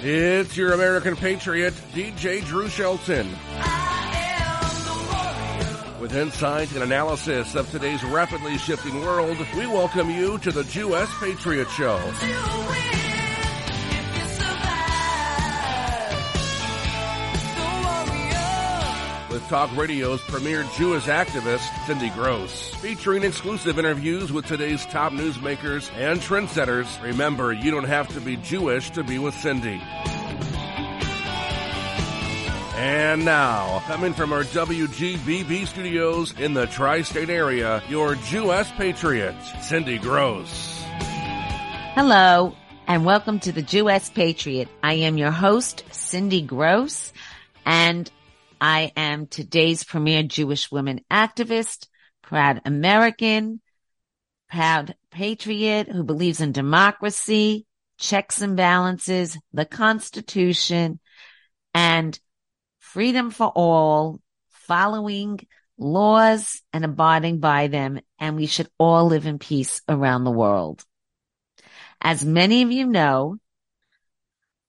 [0.00, 3.28] It's your American Patriot, DJ Drew Shelton.
[6.00, 11.10] With insight and analysis of today's rapidly shifting world, we welcome you to the Jewess
[11.18, 11.98] Patriot Show.
[19.48, 22.74] Talk Radio's premier Jewish activist, Cindy Grosz.
[22.76, 27.02] Featuring exclusive interviews with today's top newsmakers and trendsetters.
[27.02, 29.80] Remember, you don't have to be Jewish to be with Cindy.
[32.76, 39.98] And now, coming from our WGBB studios in the tri-state area, your Jewess Patriot, Cindy
[39.98, 40.82] Grosz.
[41.94, 42.54] Hello,
[42.86, 44.68] and welcome to the Jewess Patriot.
[44.82, 47.12] I am your host, Cindy Grosz,
[47.64, 48.10] and
[48.60, 51.86] I am today's premier Jewish woman activist,
[52.22, 53.60] proud American,
[54.50, 57.66] proud patriot who believes in democracy,
[57.98, 61.00] checks and balances, the Constitution,
[61.74, 62.18] and
[62.78, 65.46] freedom for all, following
[65.78, 70.84] laws and abiding by them, and we should all live in peace around the world.
[72.00, 73.36] As many of you know,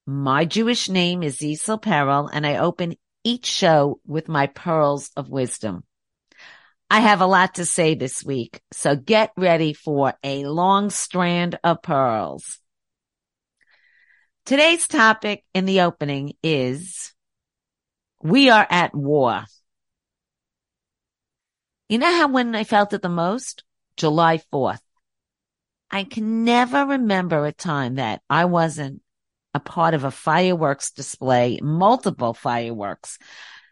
[0.05, 5.29] my Jewish name is Zisel Perel, and I open each show with my pearls of
[5.29, 5.83] wisdom.
[6.89, 11.59] I have a lot to say this week, so get ready for a long strand
[11.63, 12.59] of pearls.
[14.45, 17.13] Today's topic in the opening is
[18.23, 19.45] we are at war.
[21.87, 23.63] You know how when I felt it the most?
[23.95, 24.81] July 4th.
[25.91, 29.01] I can never remember a time that I wasn't
[29.59, 33.19] a part of a fireworks display, multiple fireworks.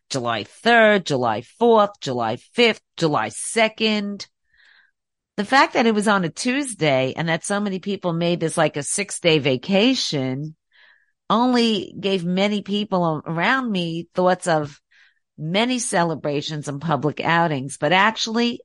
[0.09, 4.27] July 3rd, July 4th, July 5th, July 2nd.
[5.35, 8.57] The fact that it was on a Tuesday and that so many people made this
[8.57, 10.55] like a six day vacation
[11.29, 14.79] only gave many people around me thoughts of
[15.37, 18.61] many celebrations and public outings, but actually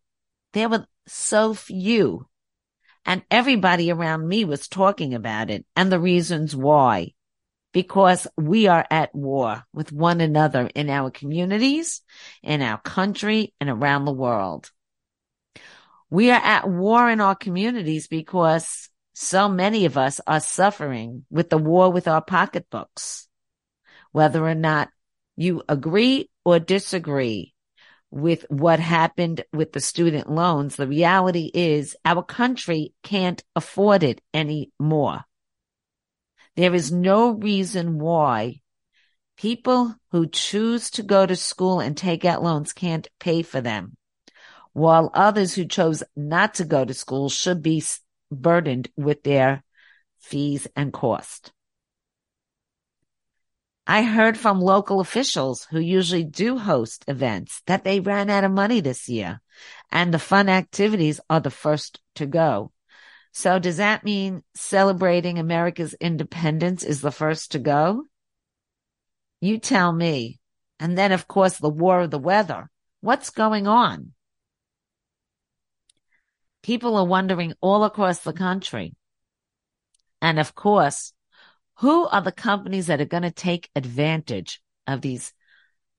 [0.53, 2.27] there were so few
[3.05, 7.13] and everybody around me was talking about it and the reasons why.
[7.73, 12.03] Because we are at war with one another in our communities,
[12.43, 14.71] in our country, and around the world.
[16.11, 21.49] We are at war in our communities because so many of us are suffering with
[21.49, 23.29] the war with our pocketbooks.
[24.11, 24.91] Whether or not
[25.37, 27.55] you agree or disagree
[28.11, 34.21] with what happened with the student loans, the reality is our country can't afford it
[34.35, 35.25] anymore.
[36.55, 38.61] There is no reason why
[39.37, 43.97] people who choose to go to school and take out loans can't pay for them,
[44.73, 47.83] while others who chose not to go to school should be
[48.31, 49.65] burdened with their
[50.19, 51.53] fees and cost.
[53.87, 58.53] I heard from local officials who usually do host events that they ran out of
[58.53, 59.41] money this year
[59.91, 62.73] and the fun activities are the first to go.
[63.33, 68.05] So does that mean celebrating America's independence is the first to go?
[69.41, 70.39] You tell me.
[70.79, 72.71] And then of course the war of the weather.
[73.01, 74.13] What's going on?
[76.63, 78.95] People are wondering all across the country.
[80.21, 81.13] And of course,
[81.79, 85.33] who are the companies that are going to take advantage of these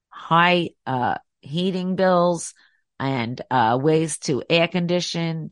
[0.07, 2.53] high uh, heating bills
[2.99, 5.51] and uh, ways to air condition,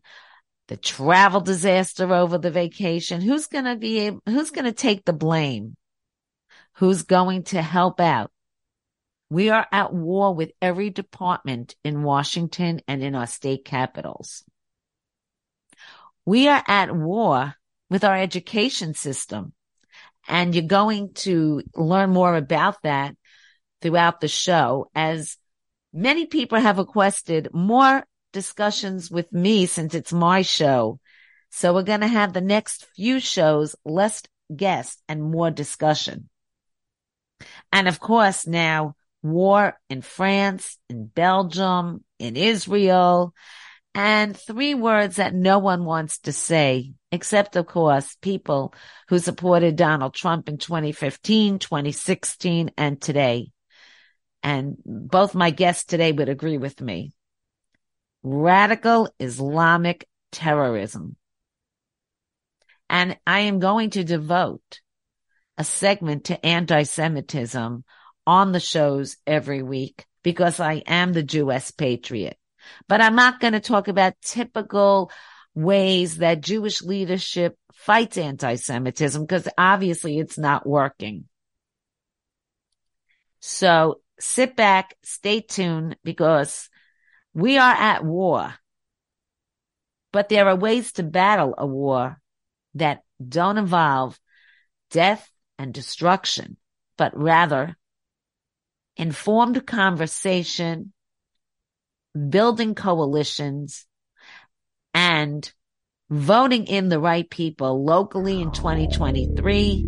[0.71, 3.19] the travel disaster over the vacation?
[3.19, 5.75] Who's going to be able, who's going to take the blame?
[6.75, 8.31] Who's going to help out?
[9.29, 14.45] We are at war with every department in Washington and in our state capitals.
[16.25, 17.53] We are at war
[17.89, 19.51] with our education system.
[20.25, 23.17] And you're going to learn more about that
[23.81, 25.35] throughout the show as
[25.91, 30.99] many people have requested more discussions with me since it's my show.
[31.49, 34.23] So we're going to have the next few shows, less
[34.55, 36.29] guests and more discussion.
[37.71, 43.33] And of course now war in France, in Belgium, in Israel,
[43.93, 48.73] and three words that no one wants to say, except of course people
[49.09, 53.51] who supported Donald Trump in 2015, 2016, and today.
[54.43, 57.11] And both my guests today would agree with me.
[58.23, 61.15] Radical Islamic terrorism.
[62.89, 64.81] And I am going to devote
[65.57, 67.83] a segment to anti-Semitism
[68.27, 72.37] on the shows every week because I am the Jewess patriot.
[72.87, 75.11] But I'm not going to talk about typical
[75.55, 81.25] ways that Jewish leadership fights anti-Semitism because obviously it's not working.
[83.39, 86.69] So sit back, stay tuned because
[87.33, 88.53] we are at war.
[90.11, 92.21] But there are ways to battle a war
[92.75, 94.19] that don't involve
[94.89, 96.57] death and destruction,
[96.97, 97.77] but rather
[98.97, 100.91] informed conversation,
[102.29, 103.85] building coalitions,
[104.93, 105.51] and
[106.09, 109.85] voting in the right people locally in 2023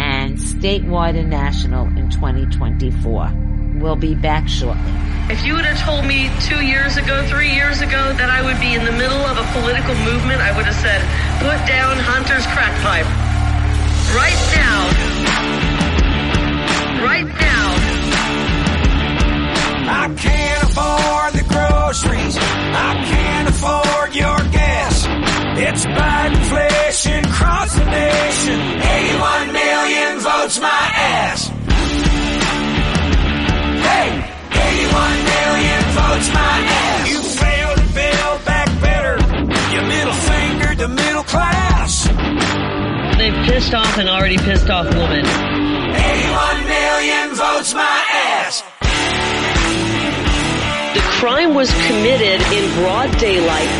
[0.00, 3.78] and statewide and national in 2024.
[3.80, 5.11] We'll be back shortly.
[5.30, 8.58] If you would have told me two years ago, three years ago, that I would
[8.60, 11.00] be in the middle of a political movement, I would have said,
[11.38, 13.06] put down Hunter's crack pipe.
[14.12, 14.80] Right now.
[17.00, 17.64] Right now.
[19.88, 22.36] I can't afford the groceries.
[22.36, 25.06] I can't afford your gas.
[25.56, 28.60] It's Biden inflation across the nation.
[28.82, 31.61] 81 million votes my ass.
[34.72, 37.08] 81 million votes my ass.
[37.10, 39.14] You failed to build back better.
[39.74, 42.08] You middle fingered the middle class.
[43.18, 45.24] They've pissed off an already pissed off woman.
[45.26, 48.62] 81 million votes my ass.
[50.94, 53.70] The crime was committed in broad daylight.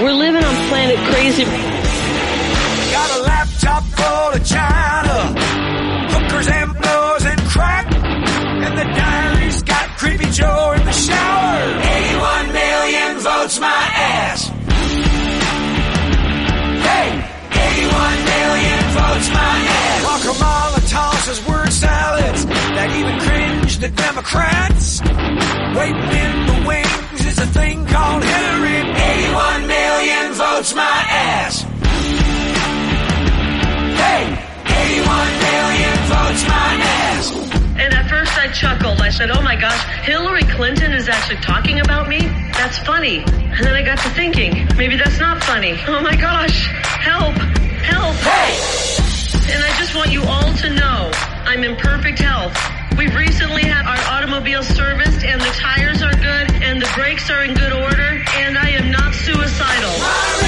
[0.00, 1.44] We're living on planet crazy.
[2.92, 5.40] Got a laptop full of China,
[6.12, 7.01] hookers and blows and crack, and
[8.82, 11.62] the diary's got creepy Joe in the shower.
[11.82, 14.48] 81 million votes my ass.
[16.88, 17.10] Hey,
[17.52, 20.26] 81 million votes my ass.
[20.26, 25.00] Kamala tosses word salads that even cringe the Democrats.
[39.12, 42.20] Said, oh my gosh, Hillary Clinton is actually talking about me?
[42.56, 43.18] That's funny.
[43.18, 45.76] And then I got to thinking, maybe that's not funny.
[45.86, 47.34] Oh my gosh, help,
[47.84, 48.16] help.
[48.16, 51.10] Hey, And I just want you all to know
[51.44, 52.56] I'm in perfect health.
[52.96, 57.44] We've recently had our automobile serviced and the tires are good and the brakes are
[57.44, 60.41] in good order and I am not suicidal.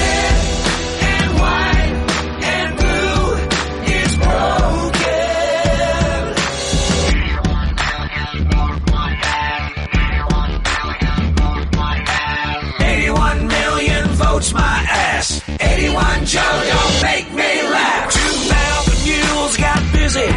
[14.53, 15.41] Million my ass.
[15.49, 18.13] 81 Joe, don't make me laugh.
[18.13, 20.27] Two mountain mules got busy,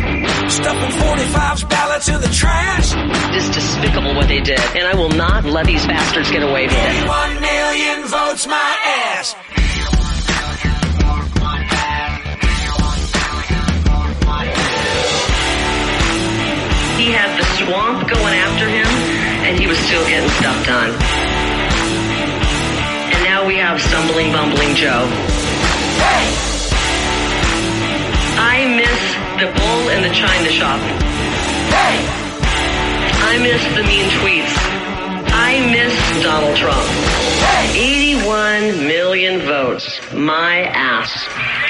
[0.48, 2.92] stuffing 45's ballots in the trash.
[3.34, 6.74] It's despicable what they did and I will not let these bastards get away with
[6.74, 7.02] it.
[7.02, 8.76] 81 million votes my
[9.16, 9.34] ass.
[16.98, 18.86] He had the swamp going after him
[19.48, 21.17] and he was still getting stuff done.
[23.48, 25.08] We have stumbling, bumbling Joe.
[28.36, 29.00] I miss
[29.40, 30.78] the bull in the china shop.
[33.24, 34.52] I miss the mean tweets.
[35.32, 36.86] I miss Donald Trump.
[37.74, 39.98] 81 million votes.
[40.12, 41.67] My ass.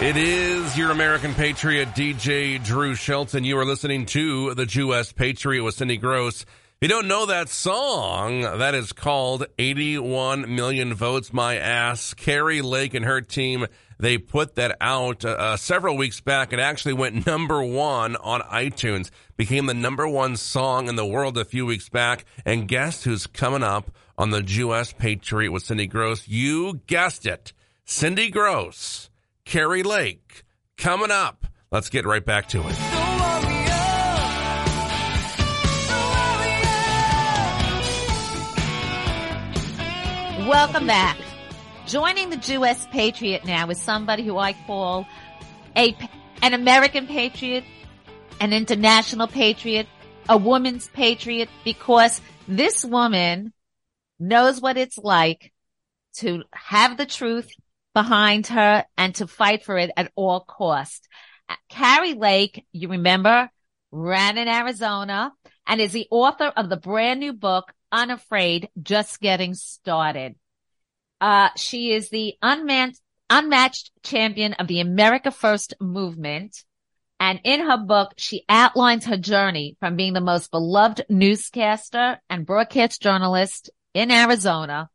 [0.00, 3.42] It is your American Patriot, DJ Drew Shelton.
[3.42, 6.42] You are listening to the Jewess Patriot with Cindy Grosz.
[6.42, 12.14] If you don't know that song, that is called 81 Million Votes My Ass.
[12.14, 13.66] Kari Lake and her team,
[13.98, 16.52] they put that out uh, uh, several weeks back.
[16.52, 21.36] It actually went number one on iTunes, became the number one song in the world
[21.36, 22.24] a few weeks back.
[22.46, 26.22] And guess who's coming up on the Jewess Patriot with Cindy Grosz?
[26.28, 27.52] You guessed it.
[27.84, 29.07] Cindy Grosz.
[29.48, 30.44] Kari Lake
[30.76, 31.46] coming up.
[31.70, 32.78] Let's get right back to it.
[40.46, 41.16] Welcome back.
[41.86, 45.06] Joining the Jewess Patriot now is somebody who I call
[45.74, 45.96] a
[46.42, 47.64] an American patriot,
[48.42, 49.86] an international patriot,
[50.28, 53.54] a woman's patriot, because this woman
[54.20, 55.54] knows what it's like
[56.16, 57.50] to have the truth
[57.98, 61.08] behind her and to fight for it at all cost.
[61.68, 63.50] Kari Lake, you remember,
[63.90, 65.32] ran in Arizona
[65.66, 70.36] and is the author of the brand new book, Unafraid, Just Getting Started.
[71.20, 73.00] Uh, she is the unmatched,
[73.30, 76.62] unmatched champion of the America First movement.
[77.18, 82.46] And in her book, she outlines her journey from being the most beloved newscaster and
[82.46, 84.88] broadcast journalist in Arizona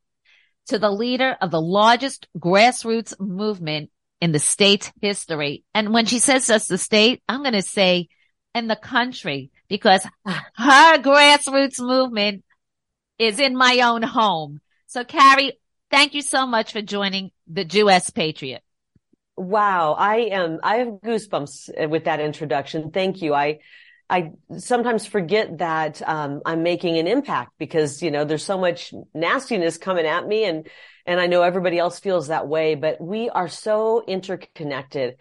[0.68, 3.90] to the leader of the largest grassroots movement
[4.22, 5.64] in the state's history.
[5.74, 8.08] And when she says just the state, I'm going to say
[8.56, 12.44] in the country because her grassroots movement
[13.20, 14.62] is in my own home.
[14.88, 15.54] So Kari,
[15.92, 18.62] thank you so much for joining the Jewess Patriot.
[19.36, 19.94] Wow.
[19.98, 22.92] I am, I have goosebumps with that introduction.
[22.92, 23.34] Thank you.
[23.34, 23.60] I,
[24.10, 28.94] I sometimes forget that um, I'm making an impact because you know there's so much
[29.14, 30.68] nastiness coming at me, and
[31.06, 32.76] and I know everybody else feels that way.
[32.76, 35.16] But we are so interconnected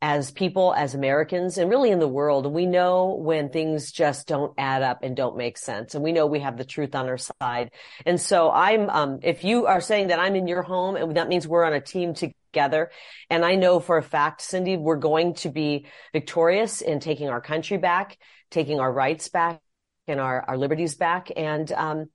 [0.00, 2.46] as people, as Americans, and really in the world.
[2.46, 5.94] We know when things just don't add up and don't make sense.
[5.94, 7.72] And we know we have the truth on our side.
[8.06, 11.28] And so I'm, um, if you are saying that I'm in your home and that
[11.28, 12.34] means we're on a team together.
[12.54, 17.40] And I know for a fact, Cindy, we're going to be victorious in taking our
[17.40, 18.18] country back,
[18.50, 19.60] taking our rights back
[20.06, 21.30] and our, our liberties back.
[21.36, 22.06] And, um,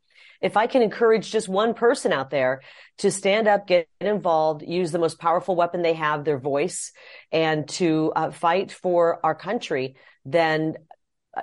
[0.41, 2.63] if I can encourage just one person out there
[2.97, 6.91] to stand up, get involved, use the most powerful weapon they have, their voice,
[7.31, 10.75] and to uh, fight for our country, then,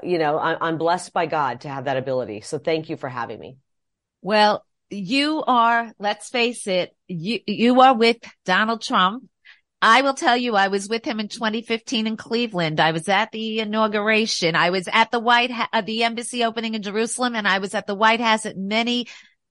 [0.03, 2.43] you know, I- I'm blessed by God to have that ability.
[2.43, 3.57] So thank you for having me.
[4.21, 9.25] Well, you are, let's face it, you, you are with Donald Trump.
[9.83, 12.81] I will tell you, I was with him in 2015 in Cleveland.
[12.81, 14.55] I was at the inauguration.
[14.55, 17.87] I was at the White, ha- the embassy opening in Jerusalem and I was at
[17.87, 19.07] the White House at many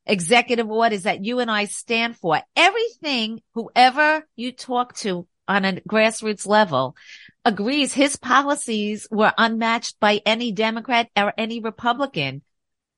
[0.06, 2.42] executive orders that you and I stand for.
[2.56, 6.96] Everything, whoever you talk to on a grassroots level
[7.44, 12.44] agrees his policies were unmatched by any Democrat or any Republican.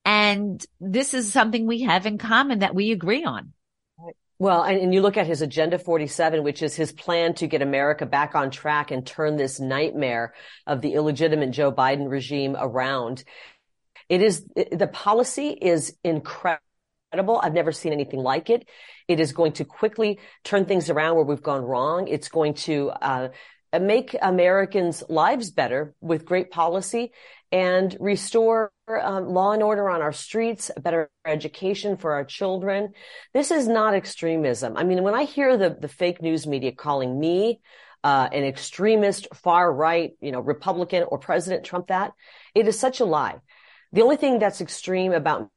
[0.06, 3.54] And this is something we have in common that we agree on.
[4.40, 7.62] Well, and, and, you look at his Agenda 47, which is his plan to get
[7.62, 10.34] America back on track and turn this nightmare
[10.66, 13.24] of the illegitimate Joe Biden regime around.
[14.10, 17.40] It is, the policy is incredible.
[17.40, 18.68] I've never seen anything like it.
[19.08, 22.08] It is going to quickly turn things around where we've gone wrong.
[22.08, 23.30] It's going to, uh,
[23.80, 27.12] make Americans' lives better with great policy
[27.52, 32.94] and restore um, law and order on our streets, better education for our children.
[33.34, 34.78] This is not extremism.
[34.78, 37.60] I mean, when I hear the, the fake news media calling me
[38.04, 42.14] uh, an extremist, far right, you know, Republican or President Trump that,
[42.56, 43.36] it is such a lie.
[43.92, 45.50] The only thing that's extreme about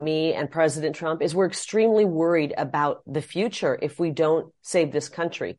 [0.00, 4.92] me and President Trump is we're extremely worried about the future if we don't save
[4.92, 5.58] this country.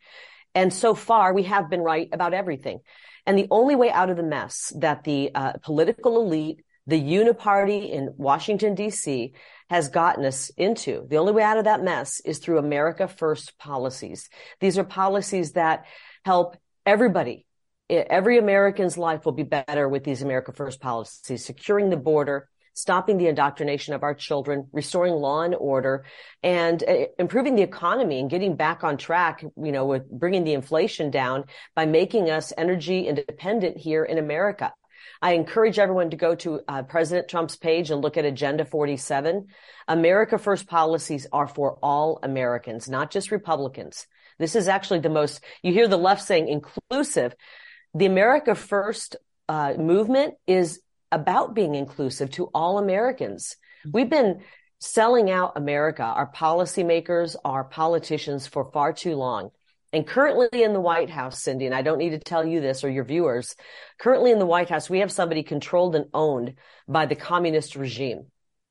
[0.53, 2.79] And so far, we have been right about everything.
[3.25, 7.89] And the only way out of the mess that the uh, political elite, the uniparty
[7.89, 9.33] in Washington, D.C.,
[9.69, 13.57] has gotten us into, the only way out of that mess is through America First
[13.57, 14.29] policies.
[14.59, 15.85] These are policies that
[16.25, 17.45] help everybody.
[17.89, 23.17] Every American's life will be better with these America First policies, securing the border, stopping
[23.17, 26.05] the indoctrination of our children, restoring law and order,
[26.41, 30.53] and uh, improving the economy and getting back on track, you know, with bringing the
[30.53, 34.73] inflation down by making us energy independent here in America.
[35.21, 39.47] I encourage everyone to go to uh, President Trump's page and look at Agenda 47.
[39.87, 44.07] America First policies are for all Americans, not just Republicans.
[44.39, 47.35] This is actually the most, you hear the left saying inclusive.
[47.93, 53.55] The America First uh, movement is about being inclusive to all Americans.
[53.85, 53.89] Mm-hmm.
[53.93, 54.41] We've been
[54.79, 59.51] selling out America, our policymakers, our politicians for far too long.
[59.93, 62.83] And currently in the White House, Cindy, and I don't need to tell you this
[62.83, 63.55] or your viewers,
[63.99, 66.55] currently in the White House, we have somebody controlled and owned
[66.87, 68.27] by the communist regime.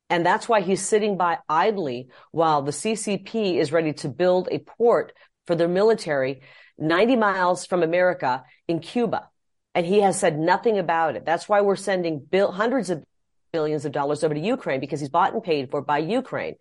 [0.09, 4.59] And that's why he's sitting by idly while the CCP is ready to build a
[4.59, 5.13] port
[5.47, 6.41] for their military
[6.79, 9.29] 90 miles from America in Cuba
[9.75, 11.25] and he has said nothing about it.
[11.25, 13.05] That's why we're sending bill, hundreds of
[13.53, 16.55] billions of dollars over to Ukraine because he's bought and paid for by Ukraine.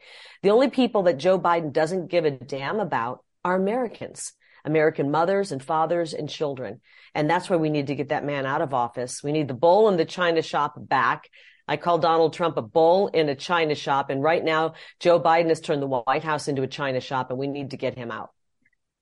[0.43, 4.33] The only people that Joe Biden doesn't give a damn about are Americans,
[4.65, 6.81] American mothers and fathers and children.
[7.15, 9.23] And that's why we need to get that man out of office.
[9.23, 11.29] We need the bull in the China shop back.
[11.67, 14.09] I call Donald Trump a bull in a China shop.
[14.09, 17.39] And right now, Joe Biden has turned the White House into a China shop and
[17.39, 18.31] we need to get him out.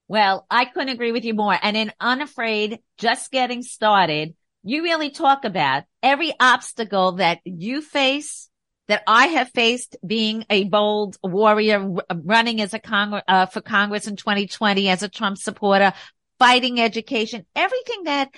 [0.08, 1.58] Well, I couldn't agree with you more.
[1.62, 8.50] And in Unafraid, just getting started, you really talk about every obstacle that you face,
[8.88, 14.08] that I have faced being a bold warrior running as a Congress, uh, for Congress
[14.08, 15.92] in 2020 as a Trump supporter,
[16.40, 18.30] fighting education, everything that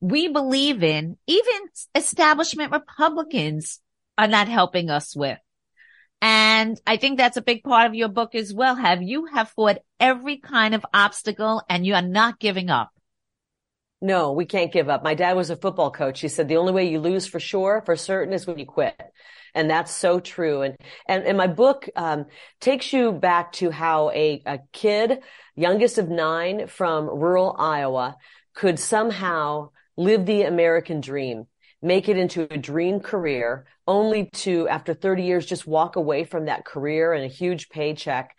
[0.00, 1.60] we believe in, even
[1.94, 3.80] establishment Republicans
[4.16, 5.38] are not helping us with.
[6.20, 8.74] And I think that's a big part of your book as well.
[8.74, 12.90] Have you have fought every kind of obstacle and you are not giving up?
[14.00, 15.02] No, we can't give up.
[15.02, 16.20] My dad was a football coach.
[16.20, 19.00] He said the only way you lose for sure, for certain is when you quit.
[19.54, 20.62] And that's so true.
[20.62, 20.76] And,
[21.08, 22.26] and, and my book, um,
[22.60, 25.20] takes you back to how a, a kid,
[25.56, 28.16] youngest of nine from rural Iowa
[28.54, 31.46] could somehow live the American dream,
[31.80, 36.46] make it into a dream career, only to, after 30 years, just walk away from
[36.46, 38.36] that career and a huge paycheck.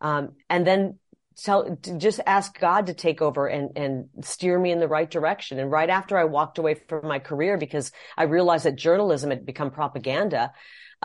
[0.00, 0.98] Um, and then
[1.42, 5.58] tell, just ask God to take over and, and steer me in the right direction.
[5.58, 9.46] And right after I walked away from my career because I realized that journalism had
[9.46, 10.52] become propaganda,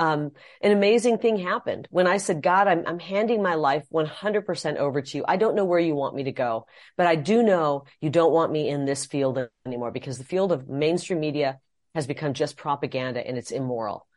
[0.02, 0.32] um,
[0.62, 5.00] an amazing thing happened when I said, God, I'm, I'm handing my life 100% over
[5.00, 5.24] to you.
[5.28, 6.66] I don't know where you want me to go,
[6.98, 10.52] but I do know you don't want me in this field anymore because the field
[10.52, 11.60] of mainstream media
[11.94, 14.08] has become just propaganda and it's immoral.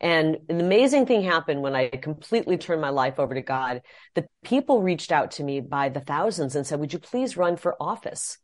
[0.00, 3.82] And an amazing thing happened when I completely turned my life over to God.
[4.14, 7.58] The people reached out to me by the thousands and said, would you please run
[7.58, 8.38] for office?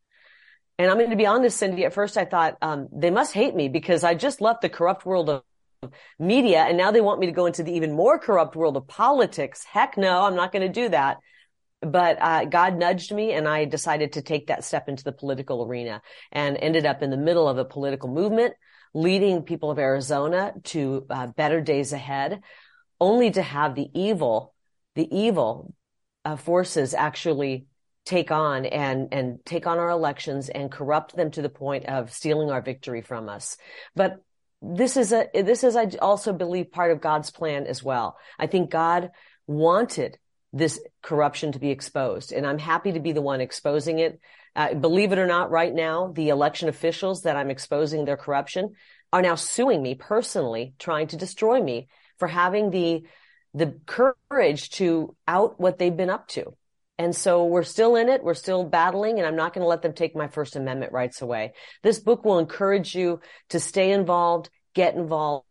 [0.78, 3.54] And I'm going to be honest, Cindy, at first I thought, um, they must hate
[3.54, 5.42] me because I just left the corrupt world of
[6.18, 8.86] media and now they want me to go into the even more corrupt world of
[8.86, 9.64] politics.
[9.64, 11.18] Heck no, I'm not going to do that.
[11.80, 15.64] But uh, God nudged me and I decided to take that step into the political
[15.64, 18.52] arena and ended up in the middle of a political movement
[18.92, 22.42] leading people of Arizona to uh, better days ahead,
[23.00, 24.52] only to have the evil,
[24.96, 25.72] the evil
[26.26, 27.66] uh, forces actually
[28.04, 32.12] take on and and take on our elections and corrupt them to the point of
[32.12, 33.56] stealing our victory from us.
[33.94, 34.20] But
[34.62, 38.18] this is a this is I also believe part of God's plan as well.
[38.38, 39.10] I think God
[39.46, 40.18] wanted
[40.52, 44.20] this corruption to be exposed, and I'm happy to be the one exposing it.
[44.54, 48.74] Uh, believe it or not, right now, the election officials that I'm exposing their corruption
[49.12, 51.88] are now suing me personally, trying to destroy me
[52.18, 53.04] for having the,
[53.54, 56.54] the courage to out what they've been up to.
[57.00, 58.22] And so we're still in it.
[58.22, 61.22] We're still battling and I'm not going to let them take my first amendment rights
[61.22, 61.54] away.
[61.82, 65.46] This book will encourage you to stay involved, get involved,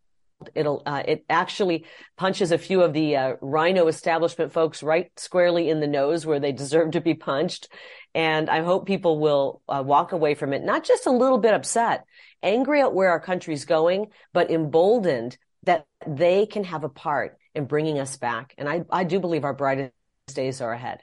[0.55, 5.69] It'll uh, it actually punches a few of the uh, RINO establishment folks right squarely
[5.69, 7.67] in the nose where they deserve to be punched,
[8.15, 11.53] and I hope people will uh, walk away from it not just a little bit
[11.53, 12.05] upset,
[12.41, 17.65] angry at where our country's going, but emboldened that they can have a part in
[17.65, 18.55] bringing us back.
[18.57, 19.91] And I I do believe our brightest
[20.33, 21.01] days are ahead.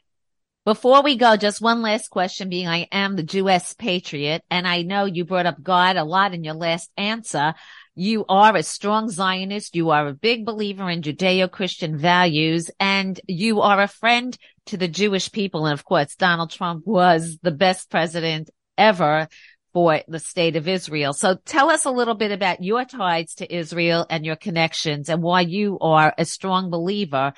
[0.66, 4.82] Before we go, just one last question being I am the Jewess patriot and I
[4.82, 7.54] know you brought up God a lot in your last answer.
[7.94, 9.76] You are a strong Zionist.
[9.76, 14.88] You are a big believer in Judeo-Christian values and you are a friend to the
[14.88, 15.66] Jewish people.
[15.66, 19.28] And of course, Donald Trump was the best president ever
[19.72, 21.12] for the state of Israel.
[21.12, 25.22] So tell us a little bit about your ties to Israel and your connections and
[25.22, 27.34] why you are a strong believer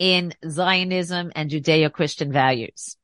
[0.00, 2.96] in Zionism and Judeo-Christian values.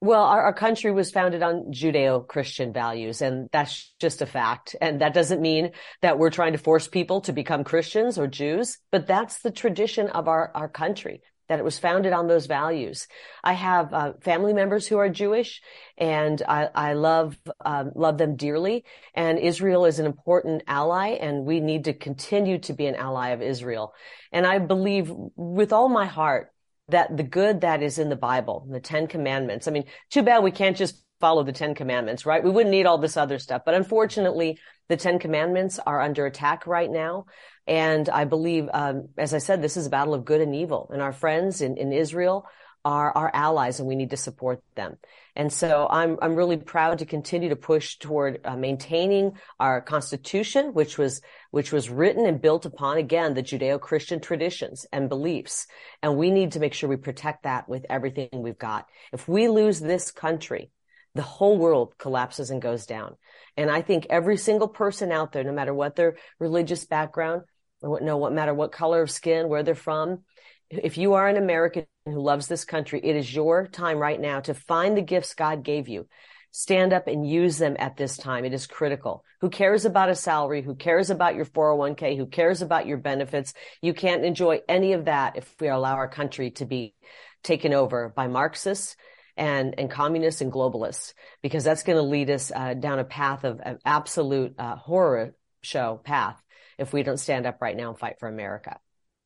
[0.00, 4.76] Well, our, our, country was founded on Judeo-Christian values, and that's just a fact.
[4.80, 8.78] And that doesn't mean that we're trying to force people to become Christians or Jews,
[8.92, 13.08] but that's the tradition of our, our country, that it was founded on those values.
[13.42, 15.62] I have uh, family members who are Jewish,
[15.96, 18.84] and I, I love um, love them dearly.
[19.14, 23.30] And Israel is an important ally, and we need to continue to be an ally
[23.30, 23.94] of Israel.
[24.30, 26.52] And I believe with all my heart
[26.88, 29.68] that the good that is in the Bible, the Ten Commandments.
[29.68, 32.42] I mean, too bad we can't just follow the Ten Commandments, right?
[32.42, 33.62] We wouldn't need all this other stuff.
[33.64, 37.26] But unfortunately, the Ten Commandments are under attack right now.
[37.66, 40.90] And I believe, um, as I said, this is a battle of good and evil.
[40.92, 42.46] And our friends in, in Israel
[42.84, 44.96] are our allies and we need to support them.
[45.36, 50.72] And so I'm, I'm really proud to continue to push toward uh, maintaining our constitution,
[50.72, 55.66] which was, which was written and built upon again, the Judeo-Christian traditions and beliefs.
[56.02, 58.86] And we need to make sure we protect that with everything we've got.
[59.12, 60.70] If we lose this country,
[61.14, 63.16] the whole world collapses and goes down.
[63.56, 67.42] And I think every single person out there, no matter what their religious background,
[67.82, 70.24] no matter what color of skin, where they're from,
[70.70, 74.40] if you are an American who loves this country, it is your time right now
[74.40, 76.06] to find the gifts God gave you.
[76.50, 78.44] Stand up and use them at this time.
[78.44, 79.22] It is critical.
[79.40, 80.62] Who cares about a salary?
[80.62, 82.16] Who cares about your 401k?
[82.16, 83.52] Who cares about your benefits?
[83.82, 86.94] You can't enjoy any of that if we allow our country to be
[87.42, 88.96] taken over by Marxists
[89.38, 93.44] and, and communists and globalists, because that's going to lead us uh, down a path
[93.44, 96.40] of, of absolute uh, horror show path
[96.76, 98.78] if we don't stand up right now and fight for America.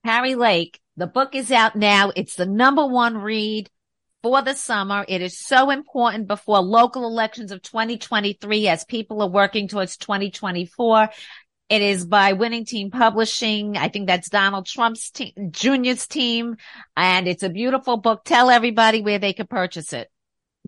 [0.05, 2.13] Kari Lake, the book is out now.
[2.15, 3.71] It's the number one read
[4.23, 5.05] for the summer.
[5.09, 11.11] It is so important before local elections of 2023 as people are working towards 2024.
[11.73, 13.79] It is by Winning Team Publishing.
[13.79, 16.59] I think that's Donald Trump's team, Junior's team.
[16.99, 18.25] And it's a beautiful book.
[18.27, 20.11] Tell everybody where they can purchase it.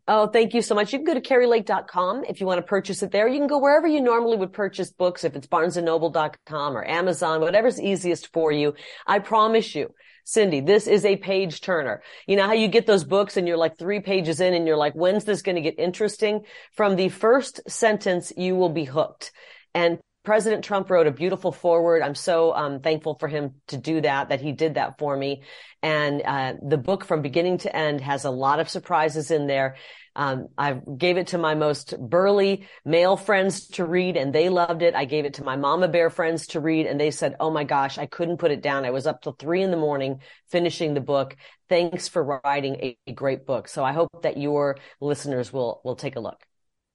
[0.09, 0.95] Oh, thank you so much.
[0.95, 3.29] You can go to karilake.com if you want to purchase it there.
[3.29, 7.79] You can go wherever you normally would purchase books, if it's barnesandnoble.com or Amazon, whatever's
[7.79, 8.73] easiest for you.
[9.07, 9.91] I promise you,
[10.25, 12.03] Cindy, this is a page turner.
[12.27, 14.79] You know how you get those books and you're like three pages in and you're
[14.79, 16.47] like, when's this going to get interesting?
[16.73, 19.33] From the first sentence, you will be hooked.
[19.75, 22.03] And President Trump wrote a beautiful foreword.
[22.03, 25.43] I'm so um, thankful for him to do that, that he did that for me.
[25.83, 29.77] And uh, the book from beginning to end has a lot of surprises in there.
[30.17, 34.81] Um, I gave it to my most burly male friends to read and they loved
[34.81, 34.95] it.
[34.95, 37.65] I gave it to my mama bear friends to read and they said, Oh my
[37.65, 38.87] gosh, I couldn't put it down.
[38.87, 41.37] I was up till three in the morning finishing the book.
[41.69, 43.69] Thanks for writing a, a great book.
[43.69, 46.41] So I hope that your listeners will, will take a look.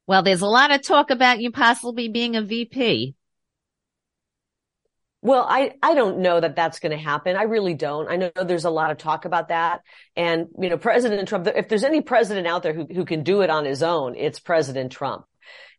[0.07, 3.15] Well, there's a lot of talk about you possibly being a VP.
[5.21, 7.36] Well, I, I don't know that that's going to happen.
[7.36, 8.10] I really don't.
[8.10, 9.82] I know there's a lot of talk about that.
[10.15, 13.41] And, you know, President Trump, if there's any president out there who, who can do
[13.41, 15.25] it on his own, it's President Trump.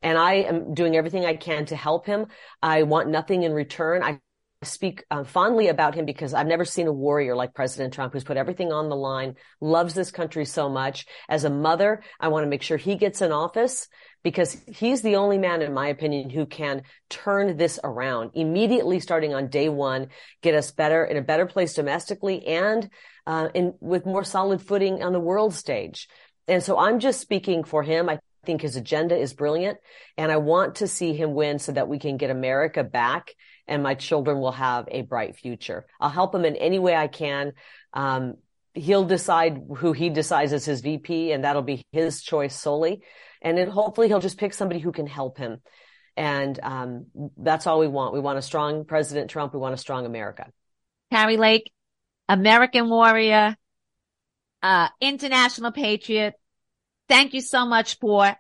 [0.03, 2.27] And I am doing everything I can to help him.
[2.63, 4.03] I want nothing in return.
[4.03, 4.21] I
[4.63, 8.25] speak uh, fondly about him because I've never seen a warrior like President Trump who's
[8.25, 11.07] put everything on the line, loves this country so much.
[11.31, 13.89] As a mother, I want to make sure he gets in office
[14.23, 19.35] because he's the only man, in my opinion, who can turn this around immediately starting
[19.35, 20.09] on day one,
[20.43, 22.91] get us better in a better place domestically and
[23.27, 26.09] uh, in with more solid footing on the world stage.
[26.49, 28.09] And so I'm just speaking for him.
[28.09, 29.79] I think his agenda is brilliant
[30.17, 33.35] and I want to see him win so that we can get America back
[33.67, 35.87] and my children will have a bright future.
[36.01, 37.53] I'll help him in any way I can.
[37.93, 38.35] Um,
[38.75, 43.03] he'll decide who he decides as his VP and that'll be his choice solely.
[43.43, 45.61] And then hopefully he'll just pick somebody who can help him.
[46.17, 48.13] And um, that's all we want.
[48.13, 49.55] We want a strong President Trump.
[49.55, 50.47] We want a strong America.
[51.11, 51.73] Kari Lake,
[52.29, 53.57] American warrior,
[54.63, 56.35] uh, international patriot.
[57.09, 58.37] Thank you so much for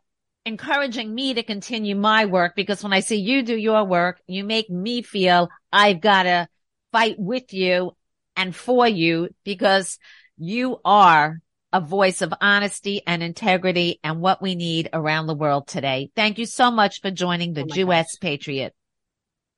[0.46, 4.44] encouraging me to continue my work because when I see you do your work, you
[4.44, 6.48] make me feel I've got to
[6.92, 7.92] fight with you
[8.36, 9.98] and for you because
[10.38, 11.40] you are
[11.72, 16.10] a voice of honesty and integrity and what we need around the world today.
[16.16, 18.74] Thank you so much for joining the oh Jewess Patriot.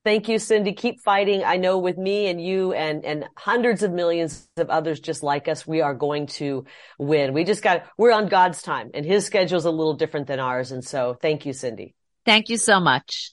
[0.05, 0.73] Thank you, Cindy.
[0.73, 1.45] Keep fighting.
[1.45, 5.47] I know with me and you and, and hundreds of millions of others just like
[5.47, 6.65] us, we are going to
[6.99, 7.33] win.
[7.33, 10.41] We just got, we're on God's time and his schedule is a little different than
[10.41, 10.73] ours.
[10.73, 11.95] And so thank you, Cindy.
[12.25, 13.33] Thank you so much.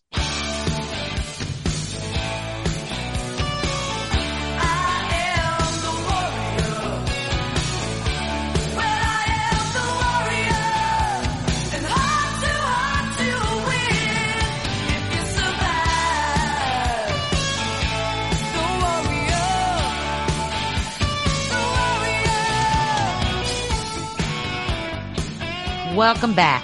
[25.99, 26.63] Welcome back.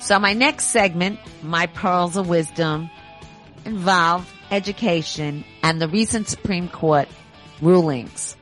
[0.00, 2.90] So my next segment, my pearls of wisdom,
[3.64, 7.06] involve education and the recent Supreme Court
[7.62, 8.36] rulings.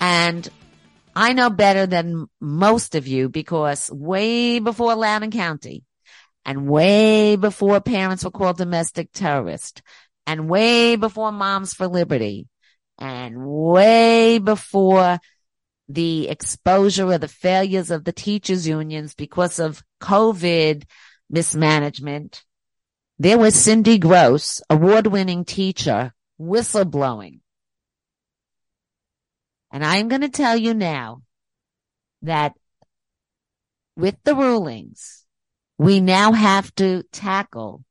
[0.00, 0.48] And
[1.14, 5.84] I know better than most of you because way before Loudoun County
[6.44, 9.80] and way before parents were called domestic terrorists
[10.26, 12.48] and way before Moms for Liberty
[12.98, 15.20] and way before
[15.88, 20.84] the exposure of the failures of the teachers unions because of COVID
[21.30, 22.42] mismanagement.
[23.18, 27.40] There was Cindy Grosz, award winning teacher, whistleblowing.
[29.70, 31.22] And I'm going to tell you now
[32.22, 32.54] that
[33.96, 35.24] with the rulings,
[35.78, 37.84] we now have to tackle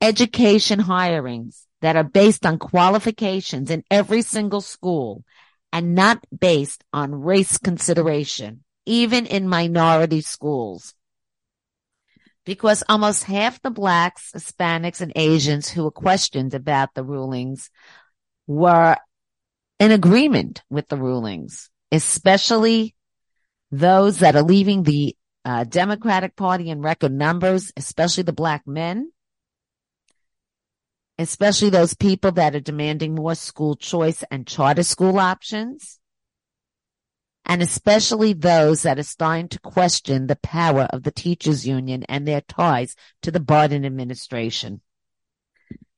[0.00, 5.24] education hirings that are based on qualifications in every single school
[5.72, 10.94] and not based on race consideration, even in minority schools.
[12.44, 17.70] Because almost half the blacks, Hispanics, and Asians who were questioned about the rulings
[18.46, 18.96] were
[19.78, 22.94] in agreement with the rulings, especially
[23.70, 29.11] those that are leaving the uh, Democratic Party in record numbers, especially the black men
[31.22, 35.98] especially those people that are demanding more school choice and charter school options.
[37.44, 42.26] And especially those that are starting to question the power of the teachers union and
[42.26, 44.80] their ties to the Biden administration.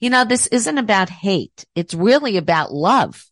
[0.00, 1.64] You know, this isn't about hate.
[1.74, 3.30] It's really about love.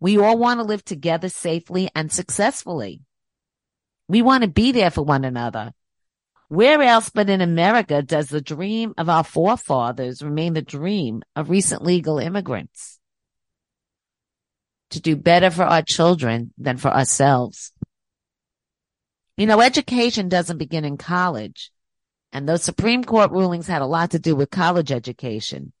[0.00, 3.02] We all want to live together safely and successfully.
[4.08, 5.72] We want to be there for one another.
[6.48, 11.50] Where else but in America does the dream of our forefathers remain the dream of
[11.50, 12.98] recent legal immigrants?
[14.90, 17.72] To do better for our children than for ourselves.
[19.36, 21.70] You know, education doesn't begin in college.
[22.32, 25.72] And those Supreme Court rulings had a lot to do with college education.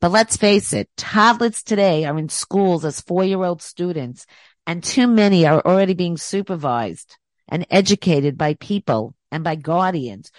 [0.00, 4.26] But let's face it, toddlers today are in schools as four year old students
[4.66, 7.16] and too many are already being supervised
[7.48, 10.30] and educated by people and by guardians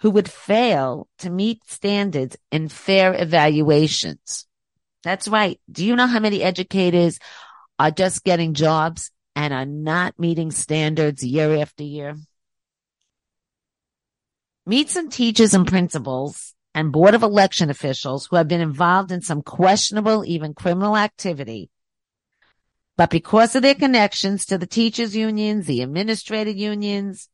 [0.00, 4.46] who would fail to meet standards in fair evaluations.
[5.02, 5.60] That's right.
[5.70, 7.18] Do you know how many educators
[7.78, 12.16] are just getting jobs and are not meeting standards year after year?
[14.66, 19.20] Meet some teachers and principals and board of election officials who have been involved in
[19.20, 21.70] some questionable, even criminal activity.
[22.96, 27.28] But because of their connections to the teachers unions, the administrative unions,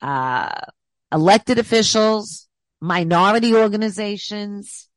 [0.00, 0.60] uh,
[1.12, 2.48] elected officials,
[2.80, 4.88] minority organizations,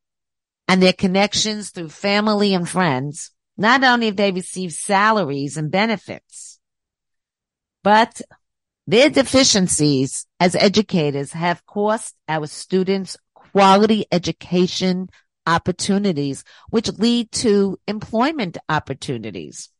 [0.67, 6.59] and their connections through family and friends, not only have they received salaries and benefits,
[7.83, 8.21] but
[8.87, 15.09] their deficiencies as educators have cost our students quality education
[15.45, 19.70] opportunities, which lead to employment opportunities.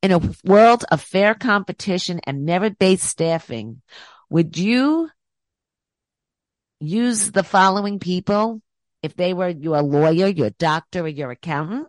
[0.00, 3.82] In a world of fair competition and merit-based staffing,
[4.30, 5.10] would you
[6.80, 8.62] use the following people
[9.02, 11.88] if they were your lawyer, your doctor, or your accountant?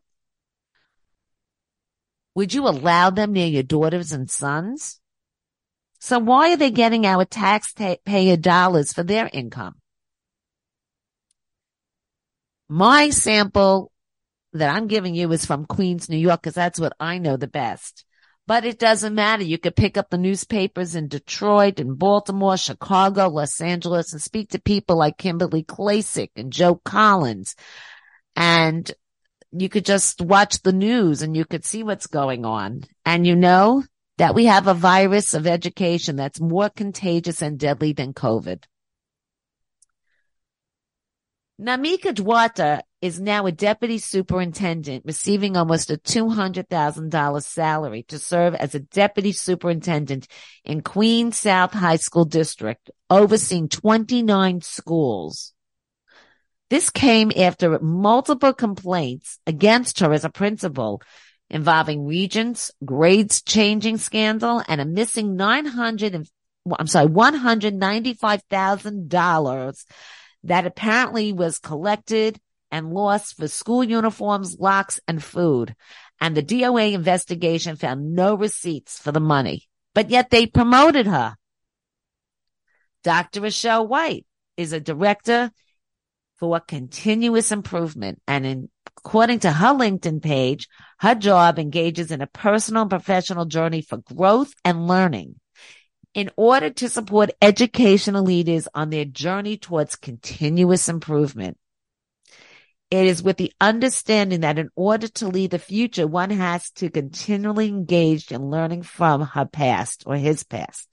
[2.33, 4.99] Would you allow them near your daughters and sons?
[5.99, 9.75] So why are they getting our taxpayer dollars for their income?
[12.69, 13.91] My sample
[14.53, 17.47] that I'm giving you is from Queens, New York, because that's what I know the
[17.47, 18.05] best.
[18.47, 19.43] But it doesn't matter.
[19.43, 24.49] You could pick up the newspapers in Detroit and Baltimore, Chicago, Los Angeles, and speak
[24.49, 27.55] to people like Kimberly Klacik and Joe Collins.
[28.35, 28.91] And
[29.51, 32.85] you could just watch the news and you could see what's going on.
[33.05, 33.83] And you know
[34.17, 38.63] that we have a virus of education that's more contagious and deadly than COVID.
[41.61, 48.75] Namika Duarte is now a deputy superintendent receiving almost a $200,000 salary to serve as
[48.75, 50.27] a deputy superintendent
[50.65, 55.53] in Queen South High School District, overseeing 29 schools.
[56.69, 61.01] This came after multiple complaints against her as a principal
[61.49, 66.29] involving regents, grades changing scandal, and a missing 900 and,
[66.77, 69.85] I'm sorry, $195,000
[70.43, 72.39] that apparently was collected
[72.71, 75.75] and lost for school uniforms, locks, and food.
[76.21, 81.35] And the DOA investigation found no receipts for the money, but yet they promoted her.
[83.03, 83.41] Dr.
[83.41, 84.25] Rochelle White
[84.57, 85.51] is a director
[86.37, 88.21] for continuous improvement.
[88.27, 90.67] And in, according to her LinkedIn page,
[90.99, 95.35] her job engages in a personal and professional journey for growth and learning
[96.13, 101.57] in order to support educational leaders on their journey towards continuous improvement.
[102.91, 106.89] It is with the understanding that in order to lead the future, one has to
[106.89, 110.87] continually engage in learning from her past or his past.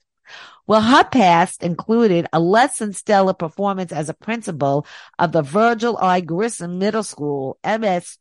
[0.67, 4.85] Well, her past included a less than stellar performance as a principal
[5.17, 6.21] of the Virgil I.
[6.21, 8.17] Grissom Middle School, MS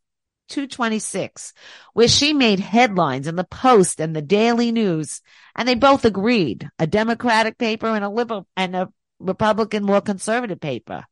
[0.48, 1.52] 226,
[1.92, 5.20] where she made headlines in the Post and the Daily News,
[5.54, 10.60] and they both agreed, a Democratic paper and a liberal and a Republican more conservative
[10.60, 11.04] paper,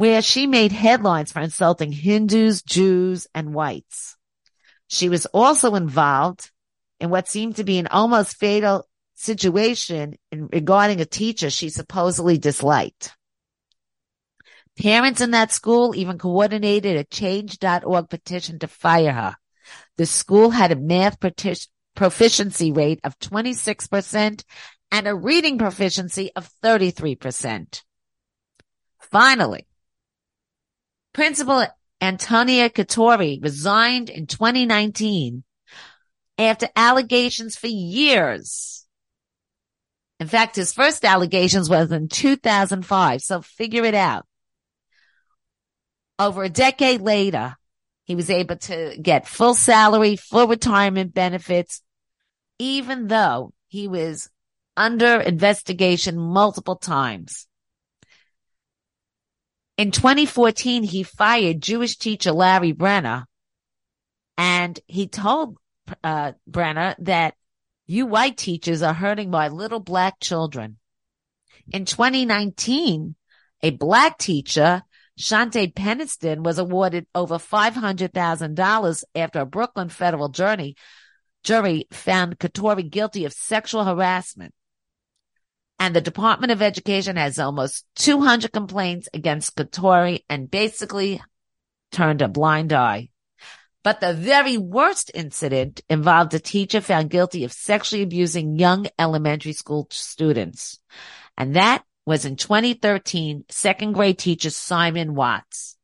[0.00, 4.16] where she made headlines for insulting Hindus, Jews, and whites.
[4.86, 6.50] She was also involved
[7.00, 12.38] in what seemed to be an almost fatal situation in regarding a teacher she supposedly
[12.38, 13.14] disliked.
[14.80, 19.36] Parents in that school even coordinated a change.org petition to fire her.
[19.98, 21.18] The school had a math
[21.94, 24.44] proficiency rate of 26%
[24.92, 27.82] and a reading proficiency of 33%.
[28.98, 29.66] Finally,
[31.12, 31.66] Principal
[32.00, 35.44] Antonia Katori resigned in 2019
[36.38, 38.86] after allegations for years.
[40.18, 43.22] In fact, his first allegations was in 2005.
[43.22, 44.26] So figure it out.
[46.18, 47.56] Over a decade later,
[48.04, 51.82] he was able to get full salary, full retirement benefits,
[52.58, 54.28] even though he was
[54.76, 57.46] under investigation multiple times.
[59.80, 63.24] In 2014, he fired Jewish teacher Larry Brenner
[64.36, 65.56] and he told
[66.04, 67.32] uh, Brenner that
[67.86, 70.76] you white teachers are hurting my little black children.
[71.72, 73.14] In 2019,
[73.62, 74.82] a black teacher
[75.18, 80.76] Shante Peniston was awarded over $500,000 after a Brooklyn federal jury,
[81.42, 84.52] jury found Katori guilty of sexual harassment.
[85.80, 91.22] And the Department of Education has almost 200 complaints against Katori and basically
[91.90, 93.08] turned a blind eye.
[93.82, 99.54] But the very worst incident involved a teacher found guilty of sexually abusing young elementary
[99.54, 100.78] school students.
[101.38, 105.78] And that was in 2013, second grade teacher Simon Watts.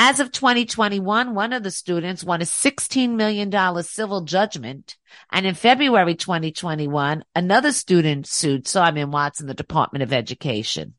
[0.00, 4.96] As of 2021, one of the students won a $16 million civil judgment.
[5.32, 10.94] And in February 2021, another student sued Simon Watts in the Department of Education.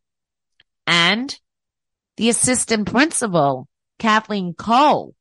[0.86, 1.34] And
[2.18, 5.16] the assistant principal, Kathleen Cole,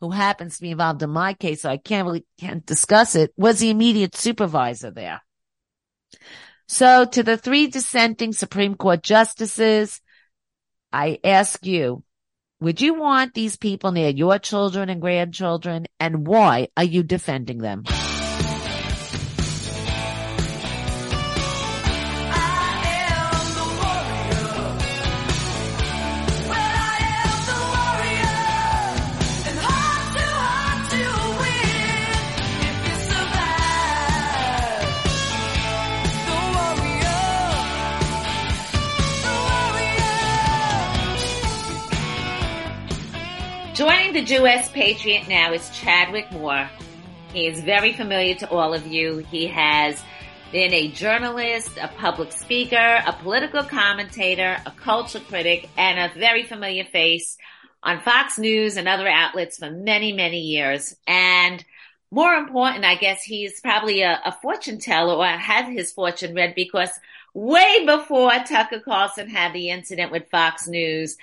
[0.00, 3.34] who happens to be involved in my case, so I can't really can't discuss it,
[3.36, 5.20] was the immediate supervisor there.
[6.68, 10.00] So to the three dissenting Supreme Court justices,
[10.90, 12.02] I ask you,
[12.60, 15.86] would you want these people near your children and grandchildren?
[15.98, 17.84] And why are you defending them?
[44.10, 46.68] Joining the Jewess Patriot now is Chadwick Moore.
[47.32, 49.18] He is very familiar to all of you.
[49.18, 50.02] He has
[50.50, 56.42] been a journalist, a public speaker, a political commentator, a culture critic, and a very
[56.42, 57.38] familiar face
[57.84, 60.96] on Fox News and other outlets for many, many years.
[61.06, 61.64] And
[62.10, 66.56] more important, I guess he's probably a, a fortune teller or had his fortune read
[66.56, 66.90] because
[67.32, 71.16] way before Tucker Carlson had the incident with Fox News,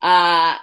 [0.00, 0.54] uh,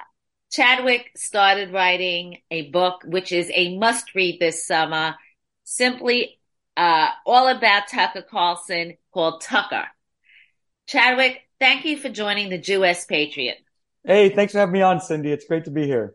[0.52, 5.16] Chadwick started writing a book, which is a must read this summer,
[5.64, 6.40] simply
[6.78, 9.86] uh, all about Tucker Carlson called Tucker.
[10.88, 13.58] Chadwick, thank you for joining the Jewess Patriot.
[14.06, 15.32] Hey, thanks for having me on, Cindy.
[15.32, 16.14] It's great to be here.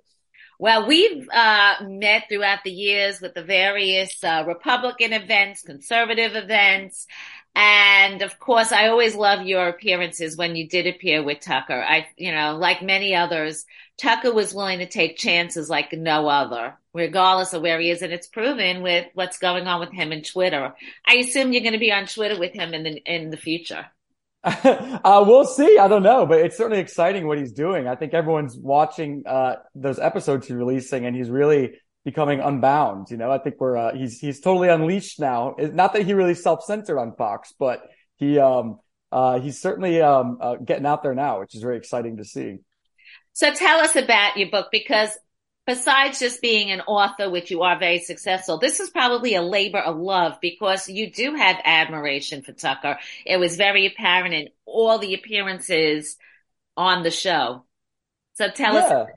[0.58, 7.06] Well, we've uh, met throughout the years with the various uh, Republican events, conservative events,
[7.54, 11.82] and of course, I always love your appearances when you did appear with Tucker.
[11.82, 13.66] I, you know, like many others,
[13.98, 18.00] Tucker was willing to take chances like no other, regardless of where he is.
[18.00, 20.74] And it's proven with what's going on with him in Twitter.
[21.06, 23.86] I assume you're going to be on Twitter with him in the, in the future.
[24.44, 25.78] uh, we'll see.
[25.78, 27.86] I don't know, but it's certainly exciting what he's doing.
[27.86, 33.10] I think everyone's watching, uh, those episodes he's releasing and he's really becoming unbound.
[33.10, 35.54] You know, I think we're, uh, he's, he's totally unleashed now.
[35.58, 37.82] Not that he really self-censored on Fox, but
[38.16, 42.16] he, um, uh, he's certainly, um, uh, getting out there now, which is very exciting
[42.16, 42.58] to see.
[43.32, 45.10] So tell us about your book because
[45.66, 49.78] besides just being an author, which you are very successful, this is probably a labor
[49.78, 52.98] of love because you do have admiration for Tucker.
[53.24, 56.16] It was very apparent in all the appearances
[56.76, 57.64] on the show.
[58.34, 58.80] So tell yeah.
[58.80, 59.08] us.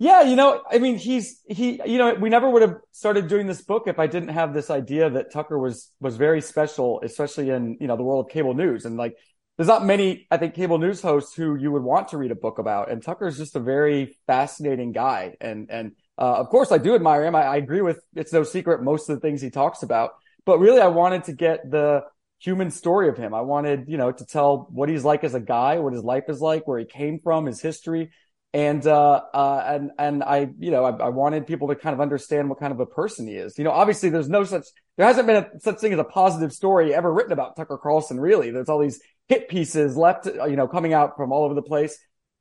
[0.00, 3.48] Yeah, you know, I mean, he's, he, you know, we never would have started doing
[3.48, 7.50] this book if I didn't have this idea that Tucker was, was very special, especially
[7.50, 8.84] in, you know, the world of cable news.
[8.84, 9.16] And like,
[9.56, 12.36] there's not many, I think, cable news hosts who you would want to read a
[12.36, 12.92] book about.
[12.92, 15.34] And Tucker's just a very fascinating guy.
[15.40, 17.34] And, and, uh, of course I do admire him.
[17.34, 20.12] I, I, agree with, it's no secret, most of the things he talks about,
[20.46, 22.04] but really I wanted to get the
[22.38, 23.34] human story of him.
[23.34, 26.24] I wanted, you know, to tell what he's like as a guy, what his life
[26.28, 28.12] is like, where he came from, his history.
[28.54, 32.00] And, uh, uh, and, and I, you know, I, I wanted people to kind of
[32.00, 33.58] understand what kind of a person he is.
[33.58, 34.64] You know, obviously there's no such,
[34.96, 38.18] there hasn't been a, such thing as a positive story ever written about Tucker Carlson,
[38.18, 38.50] really.
[38.50, 41.98] There's all these hit pieces left, you know, coming out from all over the place.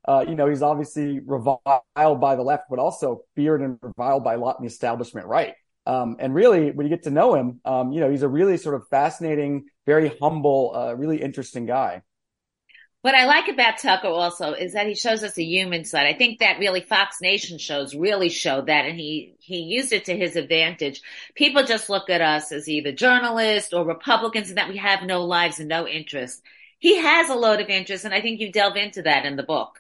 [0.07, 1.59] Uh, you know, he's obviously reviled
[1.95, 5.53] by the left, but also feared and reviled by a lot in the establishment right.
[5.85, 8.57] Um, and really, when you get to know him, um, you know, he's a really
[8.57, 12.01] sort of fascinating, very humble, uh, really interesting guy.
[13.01, 16.07] What I like about Tucker also is that he shows us a human side.
[16.07, 20.05] I think that really Fox Nation shows really show that and he, he used it
[20.05, 21.01] to his advantage.
[21.35, 25.23] People just look at us as either journalists or Republicans and that we have no
[25.23, 26.41] lives and no interests
[26.79, 29.43] he has a load of interest, and I think you delve into that in the
[29.43, 29.79] book.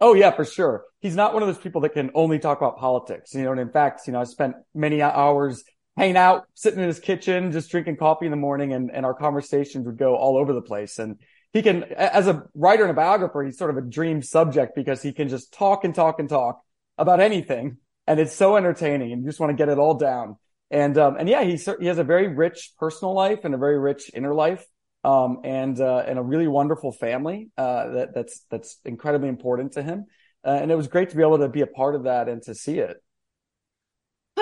[0.00, 0.84] Oh yeah, for sure.
[1.00, 3.52] He's not one of those people that can only talk about politics, you know.
[3.52, 5.62] And in fact, you know, I spent many hours
[5.96, 9.14] hanging out, sitting in his kitchen, just drinking coffee in the morning, and and our
[9.14, 10.98] conversations would go all over the place.
[10.98, 11.18] And
[11.52, 15.02] he can, as a writer and a biographer, he's sort of a dream subject because
[15.02, 16.60] he can just talk and talk and talk
[16.96, 20.36] about anything, and it's so entertaining, and you just want to get it all down.
[20.70, 23.78] And um, and yeah, he he has a very rich personal life and a very
[23.78, 24.64] rich inner life
[25.04, 29.82] um, and uh, and a really wonderful family uh, that that's that's incredibly important to
[29.82, 30.06] him.
[30.44, 32.42] Uh, and it was great to be able to be a part of that and
[32.42, 32.96] to see it.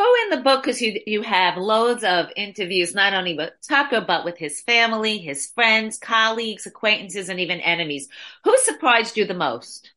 [0.01, 4.01] Who in the book, because you, you have loads of interviews, not only with Tucker,
[4.01, 8.09] but with his family, his friends, colleagues, acquaintances, and even enemies.
[8.44, 9.92] Who surprised you the most?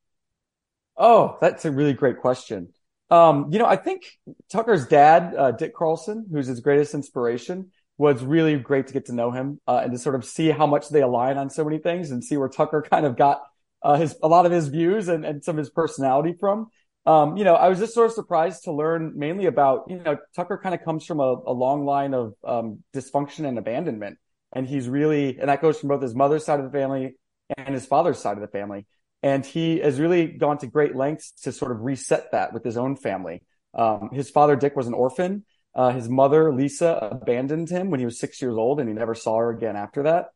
[0.97, 2.73] Oh, that's a really great question.
[3.09, 4.03] Um, you know, I think
[4.51, 9.13] Tucker's dad, uh, Dick Carlson, who's his greatest inspiration, was really great to get to
[9.13, 11.77] know him uh, and to sort of see how much they align on so many
[11.77, 13.41] things and see where Tucker kind of got
[13.81, 16.67] uh, his a lot of his views and, and some of his personality from.
[17.05, 20.17] Um, you know, I was just sort of surprised to learn mainly about, you know,
[20.35, 24.17] Tucker kind of comes from a, a long line of um, dysfunction and abandonment.
[24.53, 27.15] And he's really, and that goes from both his mother's side of the family
[27.57, 28.85] and his father's side of the family.
[29.21, 32.77] And he has really gone to great lengths to sort of reset that with his
[32.77, 33.41] own family.
[33.73, 35.45] Um, his father, Dick, was an orphan.
[35.75, 39.15] Uh, his mother, Lisa, abandoned him when he was six years old and he never
[39.15, 40.27] saw her again after that.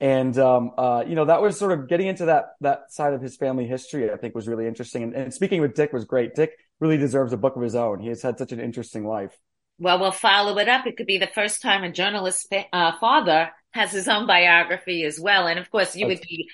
[0.00, 3.22] And, um, uh, you know, that was sort of getting into that, that side of
[3.22, 5.02] his family history, I think was really interesting.
[5.04, 6.34] And, and speaking with Dick was great.
[6.34, 8.00] Dick really deserves a book of his own.
[8.00, 9.38] He has had such an interesting life.
[9.78, 10.86] Well, we'll follow it up.
[10.86, 15.18] It could be the first time a journalist uh, father has his own biography as
[15.18, 15.48] well.
[15.48, 16.48] And of course, you would be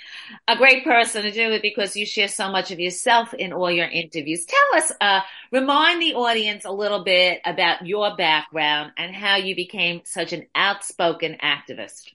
[0.48, 3.70] a great person to do it because you share so much of yourself in all
[3.70, 4.46] your interviews.
[4.46, 5.20] Tell us, uh,
[5.52, 10.46] remind the audience a little bit about your background and how you became such an
[10.54, 12.10] outspoken activist.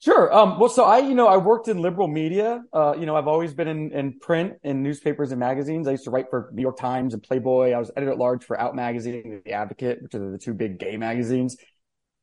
[0.00, 0.32] Sure.
[0.32, 2.62] Um, well, so I, you know, I worked in liberal media.
[2.72, 5.86] Uh, you know, I've always been in, in print, in newspapers and magazines.
[5.86, 7.72] I used to write for New York Times and Playboy.
[7.72, 10.54] I was editor at large for Out Magazine and The Advocate, which are the two
[10.54, 11.58] big gay magazines.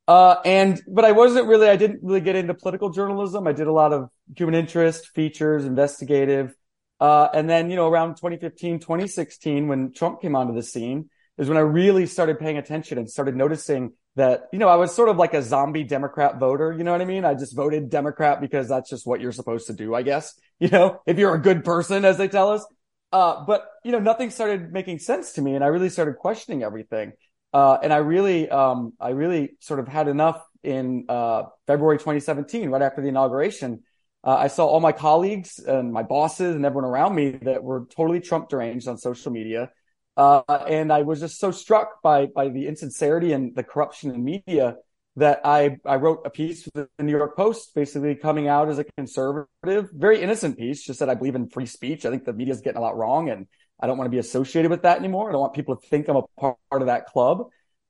[0.08, 3.46] Uh, and, but I wasn't really, I didn't really get into political journalism.
[3.46, 6.56] I did a lot of human interest features, investigative.
[7.00, 11.48] Uh, and then, you know, around 2015, 2016, when Trump came onto the scene is
[11.48, 15.10] when I really started paying attention and started noticing that, you know, I was sort
[15.10, 16.74] of like a zombie Democrat voter.
[16.76, 17.24] You know what I mean?
[17.26, 20.34] I just voted Democrat because that's just what you're supposed to do, I guess.
[20.60, 22.66] You know, if you're a good person, as they tell us.
[23.12, 26.64] Uh, but, you know, nothing started making sense to me and I really started questioning
[26.64, 27.12] everything.
[27.54, 32.72] Uh, and I really, um, I really sort of had enough in, uh, February 2017,
[32.72, 33.84] right after the inauguration.
[34.24, 37.86] Uh, I saw all my colleagues and my bosses and everyone around me that were
[37.96, 39.70] totally Trump deranged on social media.
[40.18, 44.24] Uh, and I was just so struck by, by the insincerity and the corruption in
[44.24, 44.78] media
[45.16, 48.80] that I, I wrote a piece for the New York Post, basically coming out as
[48.80, 52.06] a conservative, very innocent piece, just that I believe in free speech.
[52.06, 53.48] I think the media is getting a lot wrong and
[53.80, 55.30] I don't want to be associated with that anymore.
[55.30, 57.50] I don't want people to think I'm a part of that club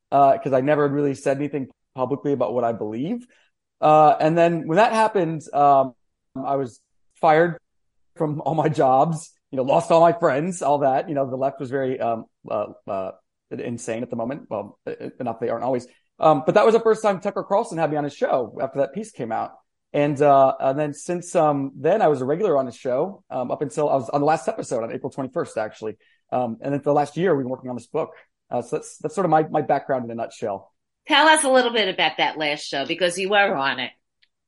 [0.10, 3.26] because uh, I never really said anything publicly about what I believe.
[3.80, 5.94] Uh, and then when that happened, um,
[6.36, 6.80] I was
[7.16, 7.58] fired
[8.16, 11.10] from all my jobs, you know, lost all my friends, all that.
[11.10, 13.12] You know, the left was very um, uh, uh
[13.52, 14.44] insane at the moment.
[14.50, 14.80] Well,
[15.20, 15.88] enough they aren't always.
[16.20, 18.80] Um, but that was the first time Tucker Carlson had me on his show after
[18.80, 19.52] that piece came out.
[19.94, 23.52] And, uh, and then since, um, then I was a regular on his show, um,
[23.52, 25.98] up until I was on the last episode on April 21st, actually.
[26.32, 28.12] Um, and then for the last year, we've been working on this book.
[28.50, 30.74] Uh, so that's, that's sort of my, my background in a nutshell.
[31.08, 33.92] Tell us a little bit about that last show because you were on it.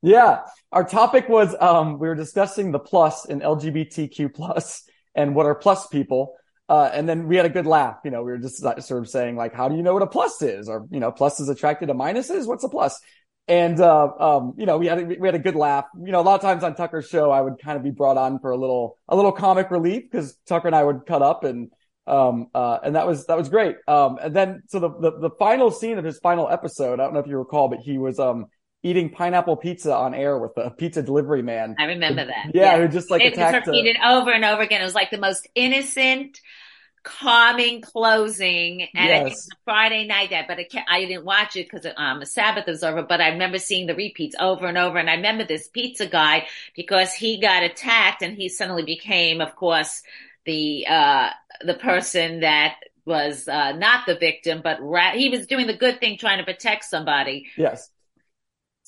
[0.01, 0.41] Yeah.
[0.71, 4.83] Our topic was, um, we were discussing the plus in LGBTQ plus
[5.15, 6.35] and what are plus people.
[6.67, 7.97] Uh, and then we had a good laugh.
[8.05, 10.07] You know, we were just sort of saying like, how do you know what a
[10.07, 10.69] plus is?
[10.69, 12.45] Or, you know, plus is attracted to minuses.
[12.45, 12.99] What's a plus?
[13.47, 15.85] And, uh, um, you know, we had, a, we had a good laugh.
[15.99, 18.17] You know, a lot of times on Tucker's show, I would kind of be brought
[18.17, 21.43] on for a little, a little comic relief because Tucker and I would cut up
[21.43, 21.71] and,
[22.05, 23.77] um, uh, and that was, that was great.
[23.87, 27.15] Um, and then, so the, the, the final scene of his final episode, I don't
[27.15, 28.45] know if you recall, but he was, um,
[28.81, 31.75] eating pineapple pizza on air with a pizza delivery man.
[31.77, 32.51] I remember that.
[32.53, 32.77] Yeah, yeah.
[32.77, 33.67] who just like it attacked.
[33.67, 34.81] was repeated over and over again.
[34.81, 36.39] It was like the most innocent,
[37.03, 39.21] calming closing and yes.
[39.21, 42.83] I think Friday night that, but I didn't watch it because um, the Sabbath was
[42.83, 44.97] over, but I remember seeing the repeats over and over.
[44.97, 49.55] And I remember this pizza guy because he got attacked and he suddenly became, of
[49.55, 50.03] course,
[50.45, 51.29] the, uh,
[51.65, 52.75] the person that
[53.05, 56.45] was, uh, not the victim, but ra- he was doing the good thing trying to
[56.45, 57.47] protect somebody.
[57.57, 57.89] Yes.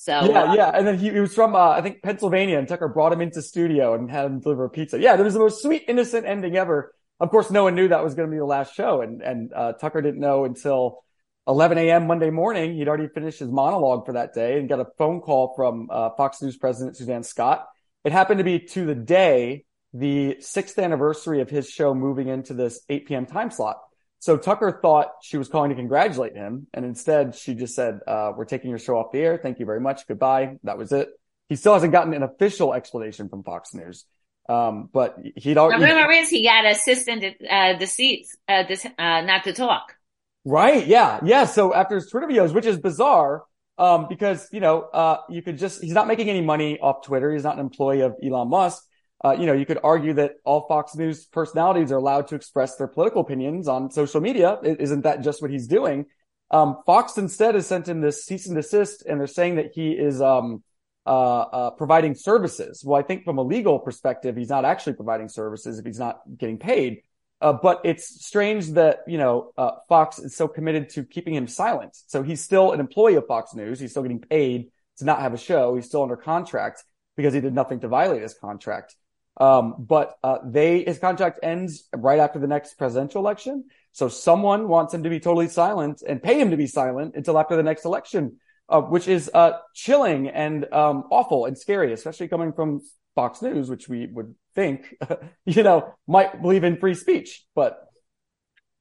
[0.02, 2.66] So yeah, uh, yeah, and then he, he was from uh, I think Pennsylvania, and
[2.66, 4.98] Tucker brought him into studio and had him deliver a pizza.
[5.00, 6.92] Yeah, it was the most sweet, innocent ending ever
[7.22, 9.00] of course, no one knew that was going to be the last show.
[9.00, 11.04] And, and, uh, Tucker didn't know until
[11.46, 12.08] 11 a.m.
[12.08, 12.74] Monday morning.
[12.74, 16.10] He'd already finished his monologue for that day and got a phone call from, uh,
[16.16, 17.68] Fox News president Suzanne Scott.
[18.04, 22.54] It happened to be to the day, the sixth anniversary of his show moving into
[22.54, 23.26] this 8 p.m.
[23.26, 23.78] time slot.
[24.22, 26.68] So Tucker thought she was calling to congratulate him.
[26.72, 29.36] And instead she just said, uh, we're taking your show off the air.
[29.36, 30.06] Thank you very much.
[30.06, 30.58] Goodbye.
[30.62, 31.08] That was it.
[31.48, 34.04] He still hasn't gotten an official explanation from Fox News.
[34.48, 35.84] Um, but he'd already.
[35.84, 39.96] The rumor is he got assistant uh, deceits, uh, this, uh, not to talk.
[40.44, 40.86] Right.
[40.86, 41.18] Yeah.
[41.24, 41.46] Yeah.
[41.46, 43.42] So after his Twitter videos, which is bizarre,
[43.76, 47.32] um, because, you know, uh, you could just, he's not making any money off Twitter.
[47.32, 48.84] He's not an employee of Elon Musk.
[49.24, 52.76] Uh, you know, you could argue that all Fox News personalities are allowed to express
[52.76, 54.58] their political opinions on social media.
[54.62, 56.06] Isn't that just what he's doing?
[56.50, 59.92] Um, Fox instead has sent him this cease and desist, and they're saying that he
[59.92, 60.62] is um,
[61.06, 62.84] uh, uh, providing services.
[62.84, 66.20] Well, I think from a legal perspective, he's not actually providing services if he's not
[66.36, 67.02] getting paid.
[67.40, 71.48] Uh, but it's strange that you know uh, Fox is so committed to keeping him
[71.48, 71.96] silent.
[72.06, 73.80] So he's still an employee of Fox News.
[73.80, 75.74] He's still getting paid to not have a show.
[75.74, 76.84] He's still under contract
[77.16, 78.94] because he did nothing to violate his contract.
[79.38, 83.64] Um, but uh, they his contract ends right after the next presidential election.
[83.92, 87.38] So someone wants him to be totally silent and pay him to be silent until
[87.38, 92.28] after the next election, uh, which is uh, chilling and um, awful and scary, especially
[92.28, 92.80] coming from
[93.14, 94.94] Fox News, which we would think,
[95.44, 97.44] you know, might believe in free speech.
[97.54, 97.78] But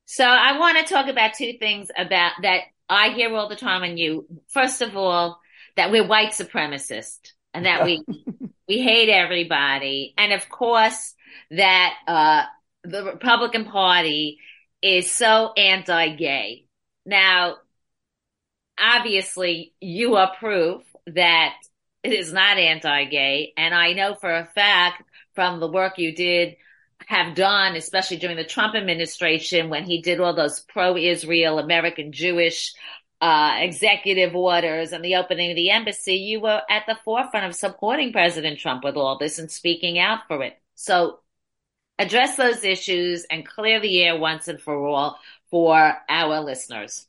[0.06, 3.84] so I want to talk about two things about that I hear all the time
[3.84, 4.28] on you.
[4.50, 5.40] First of all,
[5.78, 8.04] that we're white supremacists and that we
[8.72, 11.14] we hate everybody, and of course
[11.50, 12.44] that uh,
[12.86, 14.40] the Republican Party
[14.82, 16.64] is so anti-gay.
[17.06, 17.58] Now,
[18.80, 21.56] obviously, you are proof that
[22.02, 25.04] it is not anti-gay, and I know for a fact
[25.36, 26.56] from the work you did
[27.08, 32.74] have done, especially during the Trump administration when he did all those pro-Israel, American Jewish
[33.22, 37.56] uh, executive orders and the opening of the embassy, you were at the forefront of
[37.56, 40.60] supporting President Trump with all this and speaking out for it.
[40.74, 41.20] So
[42.00, 45.20] address those issues and clear the air once and for all
[45.52, 47.06] for our listeners.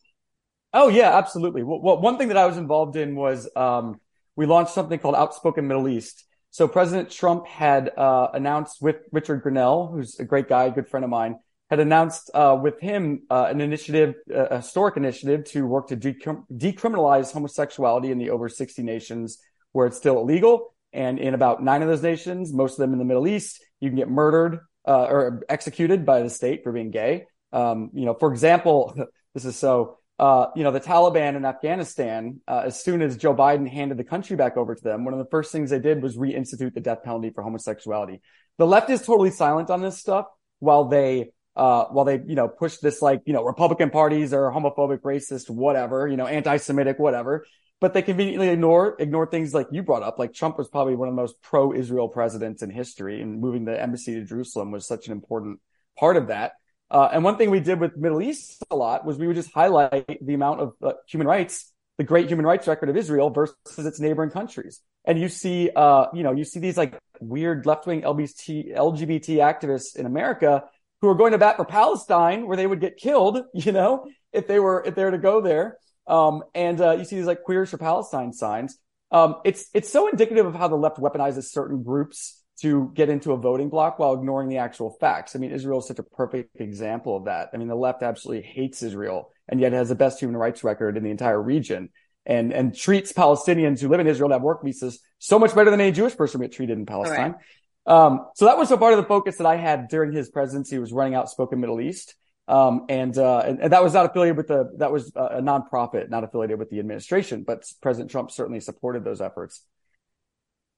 [0.74, 1.62] Oh yeah, absolutely.
[1.62, 4.00] Well, one thing that I was involved in was um,
[4.36, 6.24] we launched something called Outspoken Middle East.
[6.50, 10.88] So President Trump had uh, announced with Richard Grenell, who's a great guy, a good
[10.88, 11.38] friend of mine,
[11.72, 17.32] had announced uh, with him uh, an initiative, a historic initiative to work to decriminalize
[17.32, 19.38] homosexuality in the over 60 nations
[19.72, 20.74] where it's still illegal.
[20.92, 23.88] And in about nine of those nations, most of them in the Middle East, you
[23.88, 27.24] can get murdered uh, or executed by the state for being gay.
[27.54, 28.94] Um, you know, for example,
[29.34, 29.96] this is so.
[30.18, 34.04] Uh, you know, the Taliban in Afghanistan, uh, as soon as Joe Biden handed the
[34.04, 36.80] country back over to them, one of the first things they did was reinstitute the
[36.80, 38.20] death penalty for homosexuality.
[38.58, 40.26] The left is totally silent on this stuff
[40.60, 44.50] while they uh, while they, you know, push this like, you know, Republican parties are
[44.50, 47.44] homophobic, racist, whatever, you know, anti-Semitic, whatever.
[47.80, 50.18] But they conveniently ignore, ignore things like you brought up.
[50.18, 53.80] Like Trump was probably one of the most pro-Israel presidents in history and moving the
[53.80, 55.60] embassy to Jerusalem was such an important
[55.98, 56.52] part of that.
[56.90, 59.52] Uh, and one thing we did with Middle East a lot was we would just
[59.52, 63.56] highlight the amount of uh, human rights, the great human rights record of Israel versus
[63.78, 64.80] its neighboring countries.
[65.04, 69.96] And you see, uh, you know, you see these like weird left-wing LGBT, LGBT activists
[69.96, 70.64] in America
[71.02, 74.46] who are going to bat for Palestine, where they would get killed, you know, if
[74.46, 75.78] they were if they were to go there.
[76.06, 78.78] Um, and uh, you see these like queers for Palestine signs.
[79.10, 83.32] Um, it's it's so indicative of how the left weaponizes certain groups to get into
[83.32, 85.34] a voting block while ignoring the actual facts.
[85.34, 87.50] I mean, Israel is such a perfect example of that.
[87.52, 90.96] I mean, the left absolutely hates Israel and yet has the best human rights record
[90.96, 91.90] in the entire region
[92.24, 95.70] and and treats Palestinians who live in Israel and have work visas so much better
[95.70, 97.32] than any Jewish person would get treated in Palestine.
[97.32, 97.40] Right.
[97.86, 100.78] Um, so that was a part of the focus that I had during his presidency
[100.78, 102.14] was running Outspoken Middle East.
[102.48, 106.10] Um, and, uh, and, and, that was not affiliated with the, that was a nonprofit,
[106.10, 109.62] not affiliated with the administration, but President Trump certainly supported those efforts.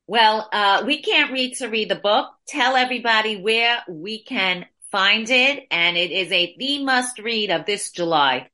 [0.06, 2.28] Well, uh, we can't read to read the book.
[2.46, 5.64] Tell everybody where we can find it.
[5.70, 8.48] And it is a the must read of this July.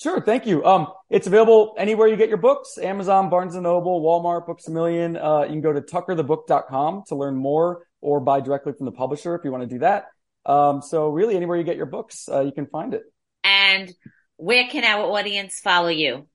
[0.00, 0.20] Sure.
[0.20, 0.64] Thank you.
[0.64, 4.70] Um, it's available anywhere you get your books, Amazon, Barnes and Noble, Walmart, Books a
[4.70, 5.16] Million.
[5.16, 9.34] Uh, you can go to tuckerthebook.com to learn Moore or buy directly from the publisher
[9.34, 10.06] if you want to do that.
[10.46, 13.02] Um, so really anywhere you get your books, uh, you can find it.
[13.44, 13.92] And
[14.36, 16.26] where can our audience follow you?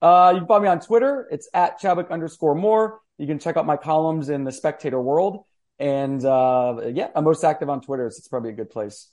[0.00, 1.28] Uh, you can follow me on Twitter.
[1.30, 3.00] It's at Chadwick underscore more.
[3.18, 5.44] You can check out my columns in the Spectator World.
[5.78, 8.10] And, uh, yeah, I'm most active on Twitter.
[8.10, 9.08] So it's probably a good place.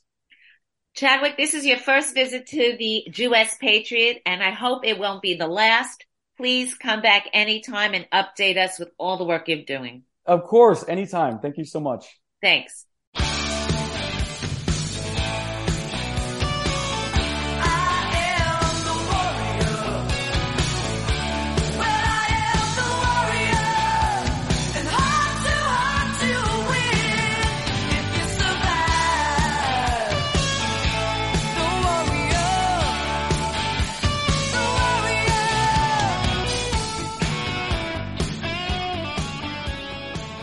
[0.93, 5.21] Chadwick, this is your first visit to the Jewess Patriot, and I hope it won't
[5.21, 6.05] be the last.
[6.35, 10.03] Please come back anytime and update us with all the work you're doing.
[10.25, 11.39] Of course, anytime.
[11.39, 12.19] Thank you so much.
[12.41, 12.85] Thanks.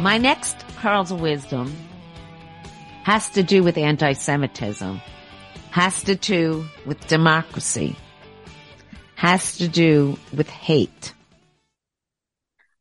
[0.08, 1.70] My next pearls of wisdom
[3.02, 5.02] has to do with anti-Semitism,
[5.70, 7.94] has to do with democracy,
[9.16, 11.12] has to do with hate.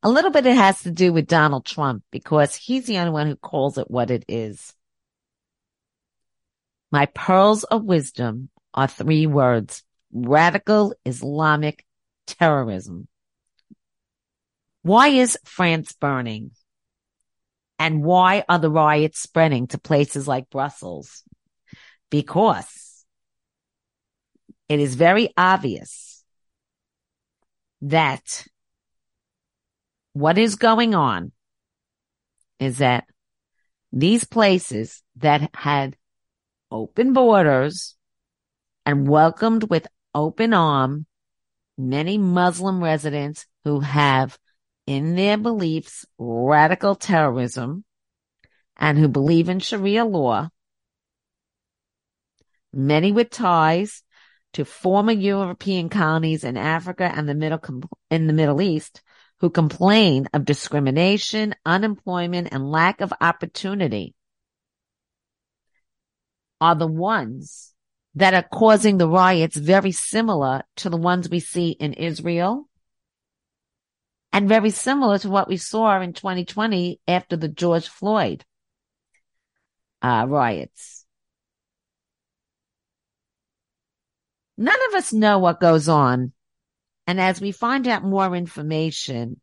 [0.04, 3.28] A little bit it has to do with Donald Trump because he's the only one
[3.28, 4.74] who calls it what it is.
[6.94, 9.84] My pearls of wisdom are three words.
[10.14, 11.86] Radical Islamic
[12.26, 13.10] terrorism.
[14.82, 16.52] Why is France burning?
[17.80, 21.24] And why are the riots spreading to places like Brussels?
[22.10, 23.06] Because
[24.68, 26.24] it is very obvious
[27.82, 28.46] that
[30.14, 31.32] what is going on
[32.60, 33.06] is that
[33.92, 35.96] these places that had
[36.72, 37.96] open borders
[38.86, 41.06] and welcomed with open arm
[41.78, 44.38] many Muslim residents who have
[44.88, 47.84] in their beliefs radical terrorism
[48.78, 50.50] and who believe in Sharia law,
[52.74, 54.02] many with ties
[54.54, 57.60] to former European colonies in Africa and the middle
[58.10, 59.04] in the Middle East
[59.40, 64.16] who complain of discrimination, unemployment, and lack of opportunity
[66.60, 67.74] are the ones
[68.16, 72.68] that are causing the riots very similar to the ones we see in Israel
[74.38, 78.46] and very similar to what we saw in 2020 after the George Floyd
[80.04, 81.08] uh, riots.
[84.56, 86.34] None of us know what goes on.
[87.08, 89.42] And as we find out more information,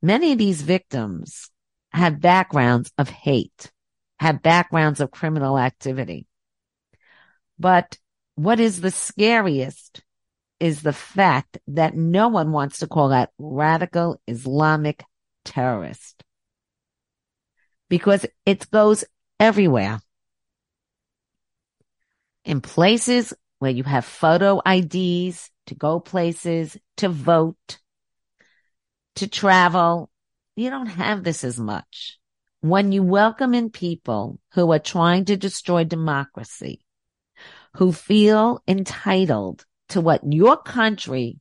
[0.00, 1.50] many of these victims
[1.90, 3.72] have backgrounds of hate,
[4.20, 6.28] have backgrounds of criminal activity.
[7.58, 7.98] But
[8.36, 10.01] what is the scariest
[10.62, 15.02] is the fact that no one wants to call that radical Islamic
[15.44, 16.22] terrorist
[17.90, 19.04] because it goes
[19.40, 20.00] everywhere.
[22.44, 27.78] In places where you have photo IDs to go places, to vote,
[29.16, 30.10] to travel,
[30.54, 32.20] you don't have this as much.
[32.60, 36.84] When you welcome in people who are trying to destroy democracy,
[37.74, 41.38] who feel entitled to what your country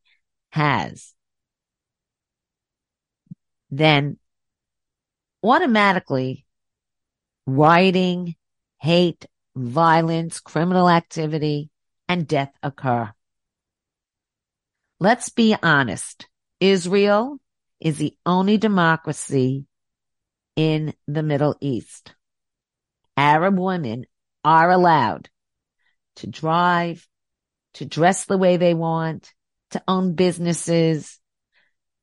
[0.51, 1.13] has,
[3.69, 4.17] then
[5.43, 6.45] automatically
[7.45, 8.35] rioting,
[8.79, 9.25] hate,
[9.55, 11.69] violence, criminal activity,
[12.07, 13.11] and death occur.
[14.99, 16.27] Let's be honest.
[16.59, 17.37] Israel
[17.79, 19.65] is the only democracy
[20.55, 22.13] in the Middle East.
[23.17, 24.05] Arab women
[24.43, 25.29] are allowed
[26.17, 27.07] to drive,
[27.75, 29.33] to dress the way they want,
[29.71, 31.19] to own businesses,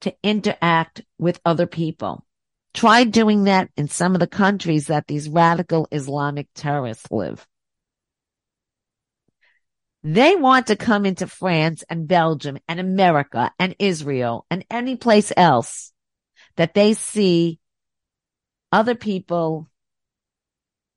[0.02, 2.24] to interact with other people.
[2.74, 7.46] Try doing that in some of the countries that these radical Islamic terrorists live.
[10.04, 15.32] They want to come into France and Belgium and America and Israel and any place
[15.36, 15.92] else
[16.56, 17.58] that they see
[18.70, 19.68] other people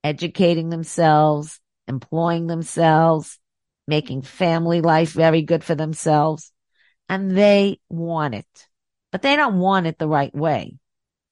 [0.04, 3.40] educating themselves, employing themselves,
[3.88, 6.52] making family life very good for themselves.
[7.10, 8.68] And they want it,
[9.12, 10.76] but they don't want it the right way.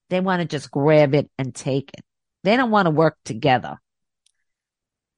[0.09, 2.03] They want to just grab it and take it.
[2.43, 3.77] They don't want to work together.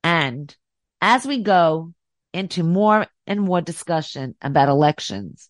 [0.03, 0.55] And
[1.01, 1.93] as we go
[2.33, 5.49] into more and more discussion about elections,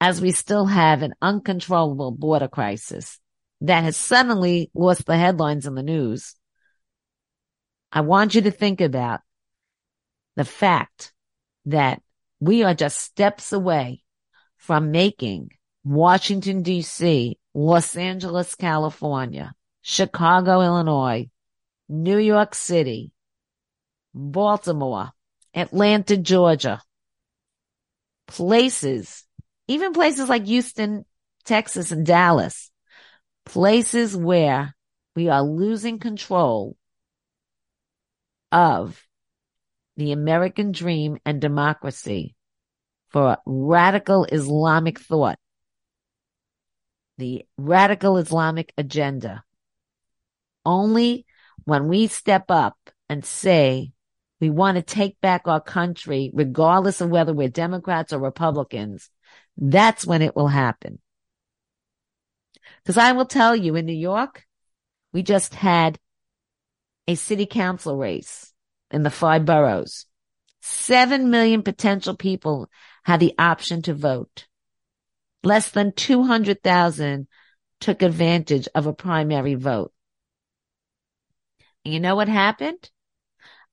[0.00, 3.18] as we still have an uncontrollable border crisis
[3.60, 6.34] that has suddenly lost the headlines in the news,
[7.92, 9.20] I want you to think about
[10.36, 11.12] the fact
[11.66, 12.02] that
[12.40, 14.02] we are just steps away
[14.56, 15.50] from making
[15.84, 19.52] Washington DC, Los Angeles, California,
[19.82, 21.28] Chicago, Illinois,
[21.88, 23.12] New York City,
[24.14, 25.10] Baltimore,
[25.54, 26.80] Atlanta, Georgia,
[28.26, 29.24] places,
[29.68, 31.04] even places like Houston,
[31.44, 32.70] Texas and Dallas,
[33.44, 34.74] places where
[35.14, 36.76] we are losing control
[38.50, 39.02] of
[39.96, 42.34] the American dream and democracy
[43.10, 45.38] for radical Islamic thought,
[47.18, 49.44] the radical Islamic agenda.
[50.64, 51.26] Only
[51.64, 52.76] when we step up
[53.08, 53.92] and say
[54.40, 59.10] we want to take back our country, regardless of whether we're Democrats or Republicans,
[59.56, 60.98] that's when it will happen.
[62.82, 64.44] Because I will tell you in New York,
[65.12, 65.98] we just had
[67.06, 68.51] a city council race
[68.92, 70.06] in the five boroughs.
[70.60, 72.70] Seven million potential people
[73.04, 74.46] had the option to vote.
[75.42, 77.26] Less than 200,000
[77.80, 79.92] took advantage of a primary vote.
[81.84, 82.90] And you know what happened?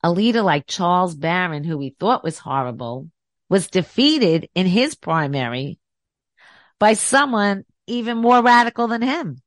[0.02, 3.08] A leader like Charles Barron, who we thought was horrible,
[3.48, 5.78] was defeated in his primary
[6.78, 9.42] by someone even more radical than him.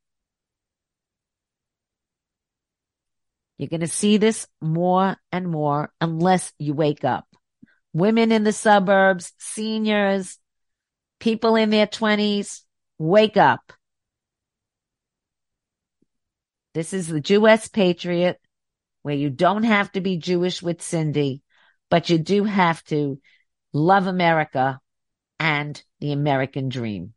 [3.63, 7.25] You're going to see this more and more unless you wake up.
[7.93, 10.37] Women in the suburbs, seniors,
[11.21, 12.65] people in their twenties,
[12.97, 13.71] wake up.
[16.73, 18.37] This is the Jewess Patriot
[19.03, 21.41] where you don't have to be Jewish with Cindy,
[21.89, 23.21] but you do have to
[23.71, 24.81] love America
[25.39, 27.13] and the American dream.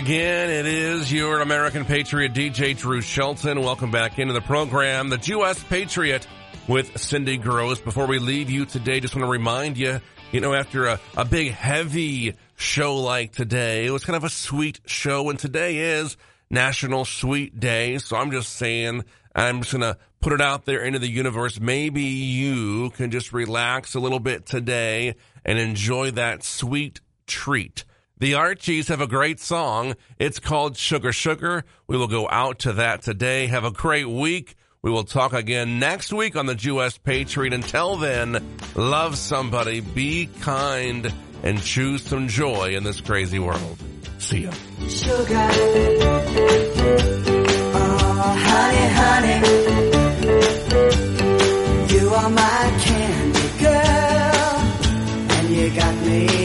[0.00, 3.60] Again, it is your American Patriot DJ Drew Shelton.
[3.60, 6.26] Welcome back into the program, the Jewess Patriot
[6.66, 7.84] with Cindy Grosz.
[7.84, 10.00] Before we leave you today, just want to remind you,
[10.32, 14.30] you know, after a, a big heavy show like today, it was kind of a
[14.30, 16.16] sweet show and today is
[16.48, 17.98] National Sweet Day.
[17.98, 21.60] So I'm just saying, I'm just going to put it out there into the universe.
[21.60, 27.84] Maybe you can just relax a little bit today and enjoy that sweet treat.
[28.20, 29.96] The Archies have a great song.
[30.18, 31.64] It's called Sugar Sugar.
[31.86, 33.46] We will go out to that today.
[33.46, 34.56] Have a great week.
[34.82, 37.54] We will talk again next week on the Jewess Patriot.
[37.54, 38.44] Until then,
[38.74, 41.10] love somebody, be kind,
[41.42, 43.78] and choose some joy in this crazy world.
[44.18, 44.50] See ya.
[44.86, 45.48] Sugar.
[47.72, 49.40] Oh, honey, honey.
[51.94, 54.60] You are my candy girl.
[55.38, 56.39] And you got me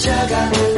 [0.00, 0.60] sugar, sugar.
[0.60, 0.69] You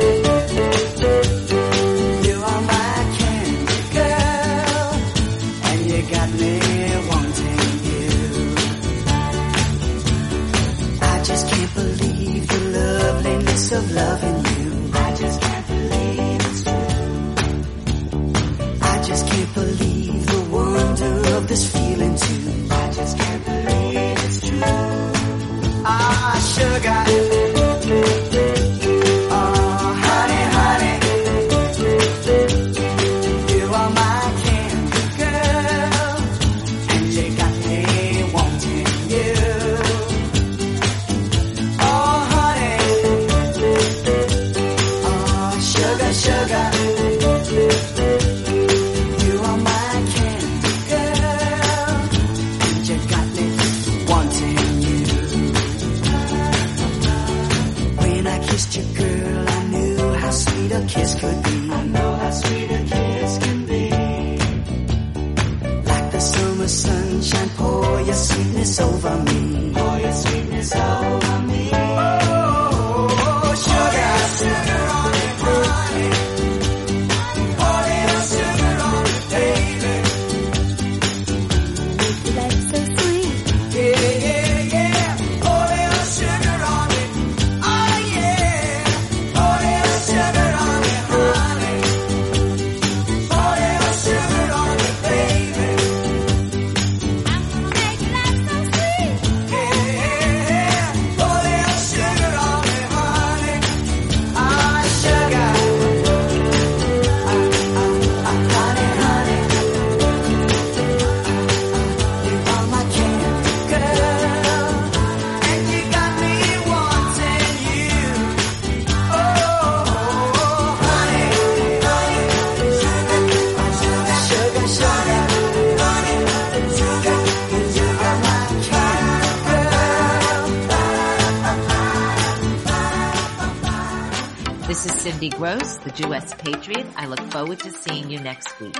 [135.84, 136.86] the Jewess Patriot.
[136.96, 138.76] I look forward to seeing you next week.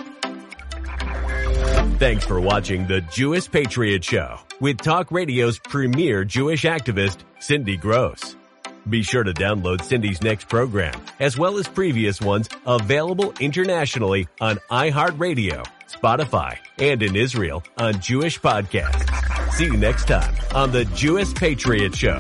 [1.99, 8.35] Thanks for watching the Jewish Patriot Show with Talk Radio's premier Jewish activist, Cindy Grosz.
[8.89, 14.57] Be sure to download Cindy's next program, as well as previous ones available internationally on
[14.71, 19.53] iHeartRadio, Spotify, and in Israel on Jewish Podcasts.
[19.53, 22.19] See you next time on the Jewish Patriot Show.